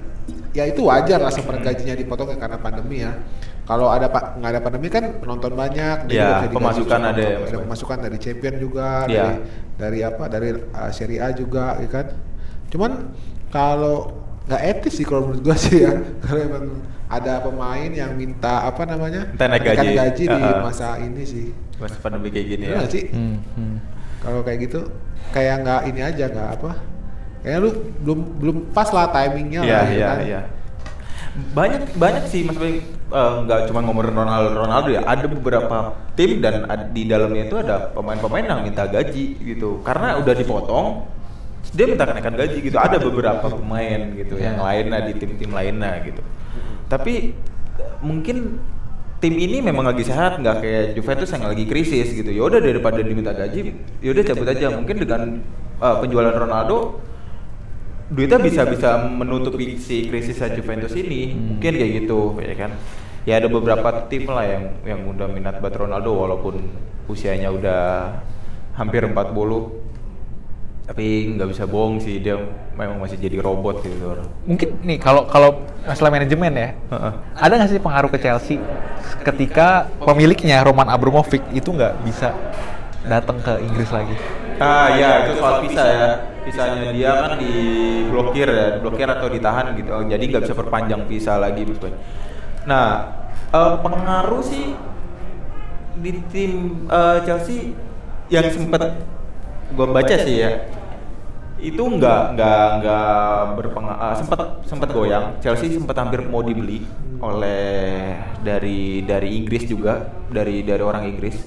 [0.52, 3.12] ya itu wajar lah seperempat gajinya dipotong ya karena pandemi ya.
[3.62, 7.24] Kalau ada pak nggak ada pandemi kan penonton banyak Iya, digaji pemasukan ada.
[7.46, 9.08] ada pemasukan dari champion juga Iya.
[9.08, 9.36] dari
[9.78, 12.06] dari apa dari uh, Serie A juga ya kan.
[12.68, 12.92] Cuman
[13.52, 14.10] kalau
[14.48, 16.66] nggak etis sih kalau menurut gua sih ya kalau emang
[17.06, 19.88] ada pemain yang minta apa namanya Minta naik gaji.
[19.94, 20.64] gaji di Uh-uh.
[20.64, 21.46] masa ini sih
[21.78, 23.76] masa pandemi kayak gini Bener ya nggak sih Hmm, hmm.
[24.20, 24.80] kalau kayak gitu
[25.30, 26.72] kayak nggak ini aja nggak apa
[27.42, 30.20] kayaknya lu belum belum pas lah timingnya Iya, lah gitu iya, kan.
[30.24, 30.42] iya.
[31.32, 35.78] Banyak banyak sih Mas Bang eh, nggak cuma ngomongin Ronaldo Ronaldo ya, ada beberapa
[36.14, 39.80] tim dan di dalamnya itu ada pemain-pemain yang minta gaji gitu.
[39.82, 41.08] Karena udah dipotong
[41.72, 42.78] dia minta kenaikan gaji gitu.
[42.78, 44.66] Ada beberapa pemain gitu yang Iya.
[44.66, 46.22] lainnya di tim-tim lainnya gitu.
[46.90, 47.38] Tapi
[48.02, 48.58] mungkin
[49.22, 52.34] tim ini memang lagi sehat nggak kayak Juventus yang lagi krisis gitu.
[52.34, 53.72] Ya udah daripada diminta gaji,
[54.02, 54.68] ya udah cabut aja.
[54.74, 55.22] Mungkin dengan
[55.82, 57.02] eh, penjualan Ronaldo
[58.12, 61.56] duitnya bisa bisa menutupi si krisis Juventus ini Hmm.
[61.56, 62.72] mungkin kayak gitu ya kan
[63.24, 66.60] ya ada beberapa tim lah yang yang udah minat buat Ronaldo walaupun
[67.08, 68.12] usianya udah
[68.76, 69.81] hampir 40
[70.92, 72.36] tapi nggak bisa bohong sih dia
[72.76, 74.12] memang masih jadi robot gitu
[74.44, 77.14] Mungkin nih kalau kalau masalah manajemen ya, Heeh.
[77.32, 78.60] ada nggak sih pengaruh ke Chelsea
[79.24, 82.36] ketika pemiliknya Roman Abramovich itu nggak bisa
[83.08, 84.20] datang ke Inggris lagi?
[84.60, 86.10] Ah ya itu soal visa ya
[86.44, 91.64] visanya dia kan diblokir ya diblokir atau ditahan gitu jadi nggak bisa perpanjang visa lagi
[91.64, 91.96] Mas Boy.
[92.68, 93.16] Nah
[93.56, 94.76] eh, pengaruh sih
[96.04, 97.80] di tim eh, Chelsea
[98.28, 99.00] yang sempat
[99.72, 100.81] gue baca sih ya
[101.62, 103.10] itu nggak nggak nggak
[103.54, 106.82] berpengaruh sempat sempat goyang Chelsea sempat hampir mau dibeli
[107.22, 111.38] oleh dari dari Inggris juga dari dari orang Inggris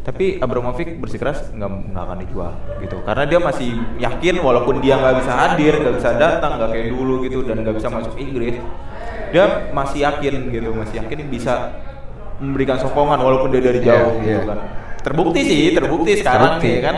[0.00, 3.70] tapi Abramovich bersikeras nggak nggak akan dijual gitu karena dia masih
[4.00, 7.76] yakin walaupun dia nggak bisa hadir nggak bisa datang nggak kayak dulu gitu dan nggak
[7.76, 8.56] bisa masuk Inggris
[9.30, 11.52] dia masih yakin gitu masih yakin bisa
[12.40, 14.48] memberikan sokongan walaupun dia dari Iya, jauh gitu iya.
[14.48, 14.58] kan
[15.04, 16.72] terbukti sih terbukti sekarang Terbukti.
[16.72, 16.96] nih kan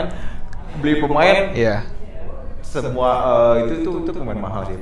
[0.79, 1.75] beli pemain Iya.
[2.81, 3.09] Semua
[3.59, 4.77] eh, itu itu itu pemain mahal sih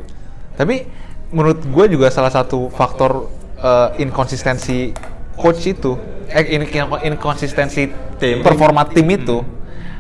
[0.55, 0.85] Tapi
[1.31, 3.27] menurut gue juga salah satu faktor
[3.59, 4.91] eh, inkonsistensi
[5.35, 5.97] coach itu,
[6.29, 8.45] eh in- in- inkonsistensi Tim.
[8.45, 9.41] performa tim itu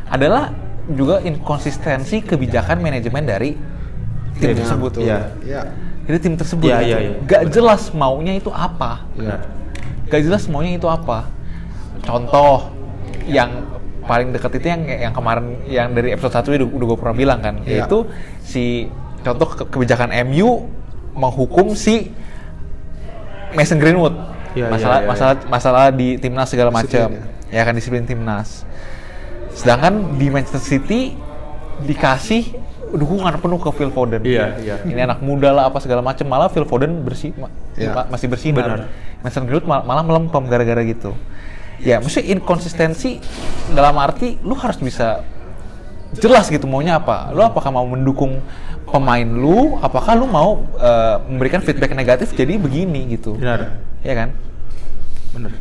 [0.05, 0.53] adalah
[0.91, 3.55] juga inkonsistensi kebijakan manajemen dari
[4.37, 4.59] tim Tim.
[4.59, 5.01] tersebut.
[5.01, 5.33] Iya.
[5.41, 5.61] Ya.
[6.05, 6.83] Jadi tim tersebut gitu.
[6.83, 7.11] iya, iya.
[7.23, 9.05] gak jelas maunya itu apa.
[9.15, 9.39] Ya.
[10.11, 11.29] Gak jelas maunya itu apa.
[12.03, 12.73] Contoh
[13.29, 13.70] yang
[14.01, 17.39] paling dekat itu yang yang kemarin yang dari episode 1 udah, udah gue pernah bilang
[17.39, 17.85] kan, Iya.
[17.85, 18.09] yaitu
[18.39, 18.89] si
[19.21, 20.65] contoh ke- kebijakan MU
[21.13, 22.09] menghukum si
[23.51, 24.15] Mason Greenwood.
[24.51, 27.07] Iya, masalah iya, iya, masalah masalah di timnas segala macam.
[27.47, 28.63] Ya kan disiplin timnas.
[29.51, 31.15] Sedangkan di Manchester City
[31.81, 32.55] dikasih
[32.91, 34.19] dukungan penuh ke Phil Foden.
[34.21, 34.75] Iya, iya.
[34.81, 37.91] Ini anak muda lah apa segala macam malah Phil Foden bersih ma- Iya.
[37.93, 38.63] ma- masih bersinar.
[38.65, 38.79] Benar.
[39.21, 41.15] Mason Greenwood mal- malah melempem gara-gara gitu.
[41.81, 43.17] Ya, maksudnya inkonsistensi
[43.73, 45.25] dalam arti lu harus bisa
[46.17, 47.33] jelas gitu maunya apa.
[47.33, 48.37] Lu apakah mau mendukung
[48.91, 53.39] pemain lu, apakah lu mau eh, memberikan feedback negatif jadi begini gitu.
[53.39, 54.29] benar Ya kan?
[55.31, 55.51] benar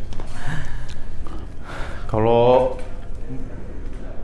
[2.11, 2.75] kalau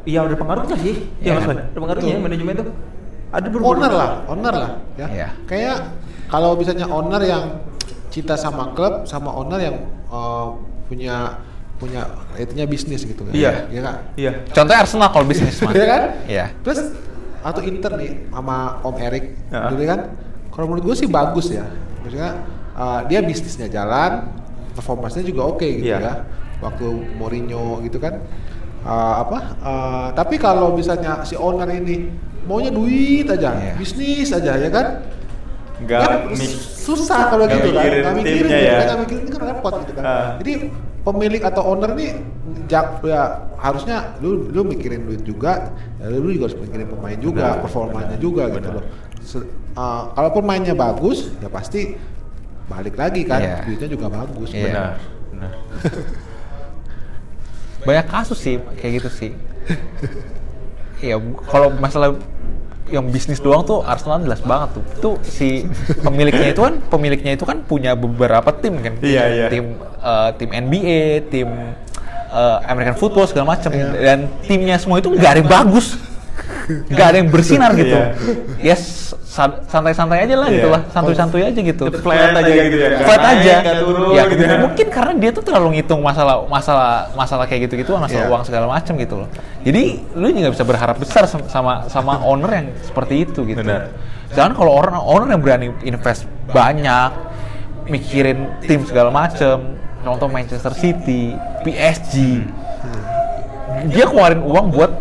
[0.04, 1.58] iya ada pengaruhnya sih Iya ya mas kan?
[1.72, 2.26] Ada pengaruhnya Betul.
[2.28, 2.64] manajemen itu
[3.28, 5.08] ada berbeda owner lah, owner lah, ya.
[5.12, 5.28] Iya.
[5.48, 5.78] Kayak
[6.32, 7.60] kalau misalnya owner yang
[8.08, 9.76] cinta sama klub, sama owner yang
[10.12, 10.48] eh,
[10.88, 11.16] punya
[11.78, 12.02] punya
[12.36, 13.34] itunya bisnis gitu kan.
[13.34, 13.70] Iya.
[13.70, 13.96] Iya kan?
[14.18, 15.72] iya Contohnya Arsenal kalau bisnis mah.
[15.72, 16.02] Iya kan?
[16.26, 16.46] Iya.
[16.66, 16.80] Terus
[17.40, 19.70] atau Inter nih sama Om Erik, Ya.
[19.70, 20.00] dulu kan?
[20.50, 21.66] Kalau menurut gue sih bagus ya.
[22.02, 22.32] Maksudnya
[22.78, 24.26] eh, dia bisnisnya jalan,
[24.74, 25.98] performanya juga oke gitu Iya.
[26.02, 26.14] ya.
[26.58, 26.86] Waktu
[27.16, 28.26] Mourinho gitu kan.
[28.82, 29.40] Eh, apa?
[29.58, 32.10] eh, tapi kalau misalnya si owner ini
[32.50, 33.74] maunya duit aja, Iya.
[33.78, 34.88] bisnis aja ya kan?
[35.78, 38.78] nggak kan susah kalau gitu kan nggak mikirin timnya ya.
[38.82, 40.30] nggak mikirin ini kan repot gitu kan Ah.
[40.42, 40.54] jadi
[41.08, 42.12] pemilik atau owner nih
[42.68, 47.56] jak ya harusnya lu lu mikirin duit juga ya lu juga harus mikirin pemain juga
[47.56, 48.76] Benar, performanya benar, juga gitu benar.
[48.76, 48.86] loh
[49.24, 51.96] Se- uh, kalau pemainnya bagus ya pasti
[52.68, 53.58] balik lagi kan Iya.
[53.64, 54.64] duitnya juga bagus Iya.
[54.68, 54.90] benar
[55.32, 55.52] benar
[57.78, 59.32] banyak kasus sih kayak gitu sih.
[60.98, 62.18] Iya, kalau masalah
[62.88, 64.84] yang bisnis doang tuh Arsenal jelas banget tuh.
[65.04, 65.68] Tuh si
[66.02, 68.94] pemiliknya itu kan pemiliknya itu kan punya beberapa tim kan.
[69.04, 69.48] Iya, iya.
[69.52, 71.50] Tim eh, tim NBA, tim
[72.32, 73.92] eh, American football segala macam Iya.
[73.96, 76.00] dan timnya semua itu nggak ada yang bagus.
[76.68, 77.96] Nggak ada yang bersinar gitu.
[77.96, 78.12] Iya.
[78.60, 80.76] Ya s- sa- santai-santai aja lah gitu Iya.
[80.76, 81.84] lah, santuy-santuy aja gitu.
[82.02, 83.56] flat aja gitu ya nggak flat naik, aja.
[83.80, 84.58] turun ya, gitu ya.
[84.60, 88.32] mungkin karena dia tuh terlalu ngitung masalah masalah masalah kayak gitu-gitu, masalah Iya.
[88.34, 89.30] uang segala macam gitu loh.
[89.62, 93.62] Jadi lu juga bisa berharap besar sam- sama sama owner yang seperti itu gitu.
[93.64, 93.94] Benar.
[94.28, 97.12] Jangan kalau orang owner yang berani invest banyak,
[97.88, 101.32] mikirin tim segala macam, contoh Manchester City,
[101.64, 102.44] PSG,
[103.88, 104.92] dia keluarin uang buat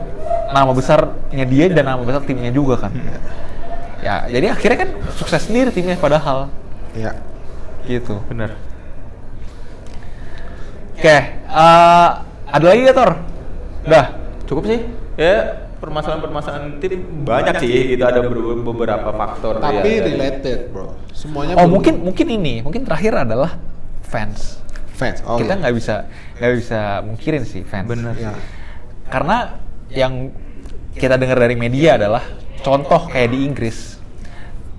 [0.56, 2.92] nama besarnya dia dan nama besar timnya juga kan.
[3.98, 6.48] Ya, jadi akhirnya kan sukses sendiri timnya padahal
[6.92, 7.12] ya
[7.84, 8.20] gitu.
[8.26, 8.56] benar
[10.96, 12.08] Oke, eh,
[12.46, 13.10] ada lagi ya Tor?
[13.84, 14.06] Udah.
[14.46, 14.78] cukup sih
[15.18, 20.06] ya permasalahan-permasalahan tim banyak sih gitu ada ber- beberapa faktor tapi ya.
[20.06, 23.58] related bro semuanya Oh belum- mungkin mungkin ini, mungkin terakhir adalah
[24.02, 24.62] fans.
[24.94, 25.60] fans oh Kita iya.
[25.60, 25.94] nggak bisa
[26.38, 27.86] nggak bisa mungkirin sih fans.
[27.86, 28.14] Bener.
[28.14, 28.32] ya
[29.06, 29.58] Karena
[29.90, 30.30] yang
[30.96, 32.24] kita dengar dari media adalah
[32.60, 33.94] contoh kayak di Inggris.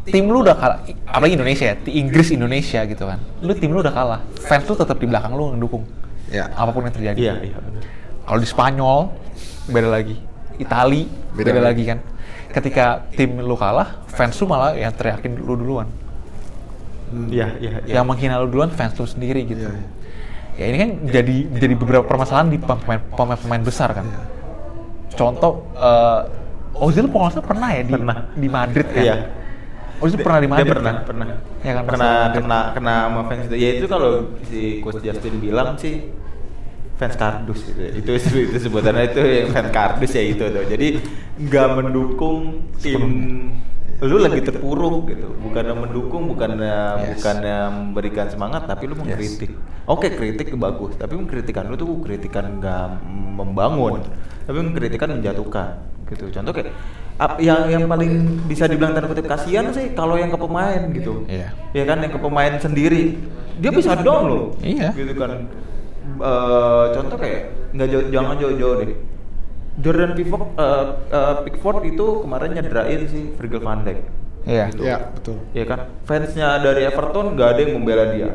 [0.07, 3.19] Tim lu udah kalah, apalagi Indonesia ya, di Inggris Indonesia gitu kan.
[3.43, 5.83] Lu tim lu udah kalah, fans lu tetap di belakang lu ngedukung.
[6.31, 7.19] ya Apa pun yang terjadi.
[7.19, 7.83] iya benar.
[8.23, 8.99] Kalau di Spanyol
[9.67, 10.15] beda lagi,
[10.57, 11.99] Itali beda, Beda lagi kan.
[12.47, 15.91] Ketika tim lu kalah, fans lu malah yang teriakin lu duluan.
[17.27, 17.99] iya iya iya.
[17.99, 19.67] Yang menghina lu duluan fans lu sendiri gitu.
[19.67, 19.87] Iya, iya.
[20.57, 24.07] Ya ini kan jadi jadi beberapa permasalahan di pemain pemain, pemain besar kan.
[24.07, 24.19] Iya.
[25.17, 26.21] Contoh eh
[26.77, 28.17] Ozil kalau pernah ya di Pernah.
[28.37, 29.01] di Madrid kan.
[29.01, 29.15] Iya.
[29.97, 30.73] Ozil pernah di Dia Madrid.
[30.77, 31.05] pernah, kan?
[31.09, 31.27] pernah.
[31.65, 31.83] Ya kan,
[32.21, 32.41] Madrid.
[32.45, 33.55] kena kena sama fans itu.
[33.57, 34.11] Ya itu kalau
[34.45, 36.05] si coach Justin bilang sih
[37.01, 37.81] fans kardus gitu.
[37.97, 38.11] Itu
[38.45, 40.63] itu sebutannya itu yang fans kardus ya itu tuh.
[40.69, 40.87] Jadi
[41.41, 43.01] nggak mendukung tim
[43.97, 45.33] lu lagi terpuruk gitu.
[45.41, 47.17] Bukannya mendukung, bukannya Yes.
[47.17, 49.57] bukannya memberikan semangat, tapi lu mengkritik.
[49.89, 53.01] Oke, kritik bagus, tapi mengkritikan lu tuh kritikan nggak
[53.41, 54.05] membangun,
[54.45, 55.81] tapi mengkritikan menjatuhkan
[56.13, 56.29] gitu.
[56.29, 56.69] Contoh kayak
[57.17, 61.25] ap- yang yang paling bisa dibilang tanda kutip kasihan sih kalau yang ke pemain gitu.
[61.25, 61.49] Iya.
[61.73, 63.17] Ya kan yang ke pemain sendiri.
[63.57, 64.43] Dia bisa down loh.
[64.61, 64.93] Iya.
[64.93, 65.49] Gitu kan.
[66.17, 67.41] Eh, contoh kayak
[67.73, 68.97] nggak jauh, jangan jauh-jauh deh.
[69.77, 73.99] Jordan Pickford, eh, eh, Pickford itu kemarin nyederain si Virgil van Dijk.
[74.47, 74.65] Iya.
[74.73, 74.83] Gitu.
[74.83, 75.37] Ya, betul.
[75.53, 78.29] Ya kan, fansnya dari Everton nggak ada yang membela dia.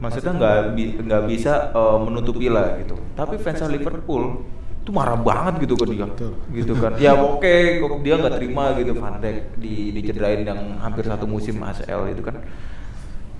[0.00, 2.96] Maksudnya nggak bi- nggak bisa eh, menutupi lah gitu.
[3.16, 4.44] Tapi fansnya Liverpool
[4.80, 6.32] itu marah banget gitu ke dia, Betul.
[6.56, 6.96] gitu kan.
[6.96, 7.54] Ya oke,
[7.84, 12.20] kok dia nggak terima gitu Van Dijk di dicederain yang hampir satu musim ACL itu
[12.20, 12.36] kan.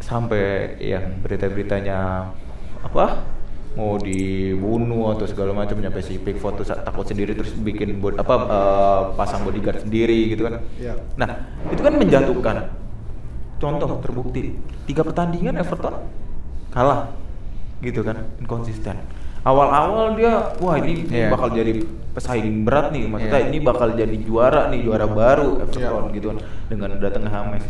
[0.01, 2.29] Sampai yang berita-beritanya
[2.81, 3.21] apa
[3.79, 8.35] mau dibunuh atau segala macam nyampe si Pickford tuh takut sendiri terus bikin bod, apa
[8.35, 10.59] eh, pasang bodyguard sendiri gitu kan.
[10.75, 10.99] Iya.
[11.15, 11.31] Nah,
[11.71, 12.57] itu kan menjatuhkan.
[13.61, 14.57] Contoh terbukti,
[14.89, 16.03] tiga pertandingan Everton
[16.73, 17.13] kalah,
[17.85, 18.97] gitu kan, inkonsisten.
[19.45, 21.29] Awal-awal dia, wah ini Iya.
[21.33, 21.81] bakal jadi
[22.13, 23.49] pesaing berat nih, maksudnya Iya.
[23.53, 26.15] ini bakal jadi juara nih, juara baru Everton Iya.
[26.17, 26.39] gitu kan,
[26.73, 27.65] dengan datangnya James.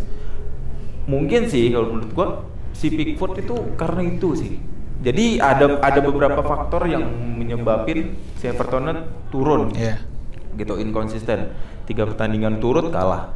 [1.10, 2.26] Mungkin sih kalau menurut gua
[2.70, 4.52] si Pickford itu karena itu sih.
[5.00, 8.84] Jadi ada ada beberapa faktor yang menyebabkan si Everton
[9.28, 9.96] turun Iya.
[10.52, 11.50] gitu inkonsisten
[11.84, 13.32] tiga pertandingan turut kalah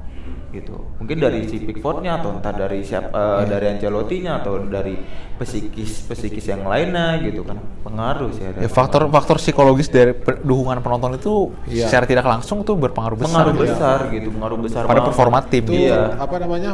[0.51, 3.49] gitu mungkin dari si Pickfordnya atau entah dari siapa Iya.
[3.49, 4.95] dari Ancelotti-nya atau dari
[5.35, 10.79] psikis psikis yang lainnya gitu kan pengaruh sih ada Ya, faktor faktor psikologis dari dukungan
[10.79, 11.89] penonton itu Iya.
[11.89, 13.27] secara tidak langsung tuh berpengaruh besar.
[13.27, 13.65] pengaruh gitu.
[13.67, 15.07] besar gitu pengaruh besar Pada banget.
[15.09, 15.65] performa tim.
[15.65, 16.01] Itu Iya.
[16.15, 16.73] apa namanya?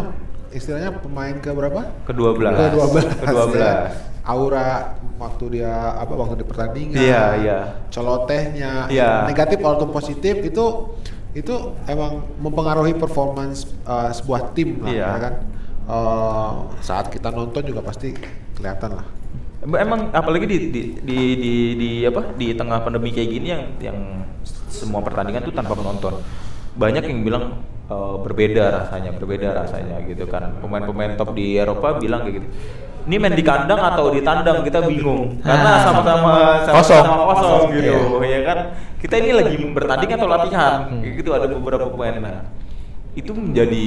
[0.50, 1.80] Istilahnya pemain ke berapa?
[2.04, 2.94] kedua belas Ke-12.
[3.22, 3.74] kedua belas ya.
[4.30, 7.00] Aura waktu dia apa waktu di pertandingan.
[7.00, 7.58] Iya, iya.
[7.88, 8.86] Celotehnya.
[8.92, 9.26] Iya.
[9.26, 10.64] Negatif ataupun positif itu
[11.30, 11.54] itu
[11.86, 15.06] emang mempengaruhi performance uh, sebuah tim lah Iya.
[15.06, 15.34] ya kan.
[15.90, 18.14] Uh, saat kita nonton juga pasti
[18.54, 19.06] kelihatan lah.
[19.60, 23.98] Emang apalagi di di, di di di apa di tengah pandemi kayak gini yang yang
[24.70, 26.20] semua pertandingan tuh tanpa penonton.
[26.76, 27.44] Banyak yang bilang
[27.90, 30.54] eh, berbeda rasanya, berbeda rasanya gitu kan.
[30.58, 32.48] Pemain-pemain top di Eropa bilang kayak gitu.
[33.00, 35.82] Ini main di kandang atau di tandang kita bingung karena Ah.
[35.82, 36.32] sama-sama
[36.68, 37.00] Kosong.
[37.00, 38.28] sama-sama kosong gitu Iya.
[38.28, 38.58] ya kan.
[39.00, 41.00] Kita ini lagi bertanding atau latihan Hmm.
[41.02, 42.38] gitu ada beberapa pemain nah.
[43.12, 43.84] Itu menjadi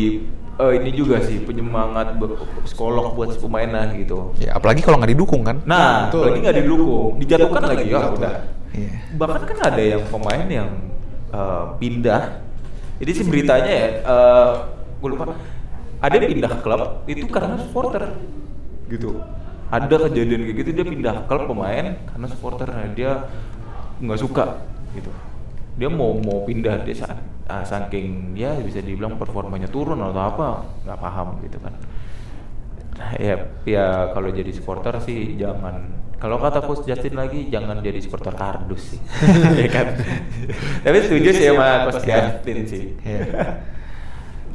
[0.53, 2.13] eh, ini juga sih penyemangat
[2.61, 4.33] psikolog buat si pemain nah gitu.
[4.37, 5.61] Ya, apalagi kalau nggak didukung kan.
[5.65, 6.29] Nah, Betul.
[6.29, 8.13] apalagi nggak didukung, dijatuhkan lagi ya Betul.
[8.17, 8.35] udah.
[8.73, 8.91] Iya.
[9.13, 10.69] Bahkan kan ada yang pemain yang
[11.31, 12.23] eh, pindah.
[13.01, 14.53] Jadi sih beritanya ya, eh
[15.01, 15.33] gue lupa.
[16.03, 18.03] Ada yang pindah klub itu karena supporter,
[18.91, 19.23] gitu.
[19.71, 23.25] Ada kejadian kayak gitu dia pindah klub pemain karena supporter nah, dia
[24.03, 24.59] nggak suka,
[24.93, 25.09] gitu.
[25.79, 27.17] Dia mau mau pindah dia saat
[27.49, 30.47] ah, saking ya bisa dibilang performanya turun atau apa
[30.85, 31.73] nggak paham gitu kan.
[32.93, 33.35] Nah, ya,
[33.65, 36.02] ya kalau jadi supporter sih jangan.
[36.23, 38.99] Kalau kata Coach Justin lagi jangan jadi supporter kardus sih,
[39.59, 39.87] ya kan.
[40.79, 42.83] Tapi setuju sih sama Coach Justin sih.
[43.03, 43.19] Iya.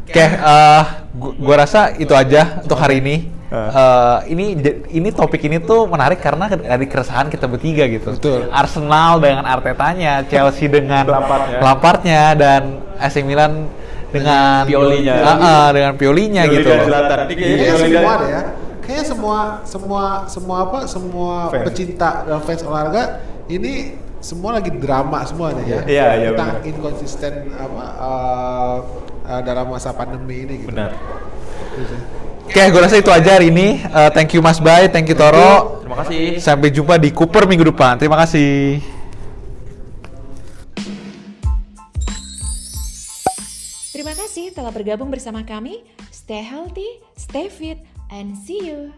[0.08, 3.16] Oke, eh, gu- gua rasa itu aja untuk hari ini.
[3.48, 4.56] Eh, ini
[4.92, 8.16] ini topik ini tuh menarik karena dari keresahan kita bertiga gitu.
[8.16, 8.48] Betul.
[8.48, 11.58] Arsenal dengan Artetanya, Chelsea dengan Lampardnya.
[11.60, 12.62] Lampardnya, dan
[12.96, 13.68] AC Milan
[14.08, 15.14] dengan Piolinya.
[15.20, 16.68] Ah, ah, dengan Piolinya Pioli gitu.
[16.72, 17.18] dan Zlatan.
[17.28, 18.40] Ini semua ya.
[18.88, 21.64] Kayaknya semua semua semua apa semua Fans.
[21.68, 23.20] pecinta dan fans olahraga
[23.52, 25.80] ini semua lagi drama semua nih ya.
[25.84, 26.70] Iya, iya, Tentang benar.
[26.72, 28.76] inkonsisten apa uh,
[29.28, 30.72] uh, dalam masa pandemi ini gitu.
[30.72, 30.96] Benar.
[31.76, 31.96] Gitu.
[32.48, 33.76] Oke, gue rasa itu aja hari ini.
[33.84, 35.84] Eh, thank you Mas Bay, thank you Toro.
[35.84, 36.40] Terima kasih.
[36.40, 38.00] Sampai jumpa di Cooper minggu depan.
[38.00, 38.80] Terima kasih.
[43.92, 45.84] Terima kasih telah bergabung bersama kami.
[46.08, 46.88] Stay healthy,
[47.20, 48.92] stay fit, and see you.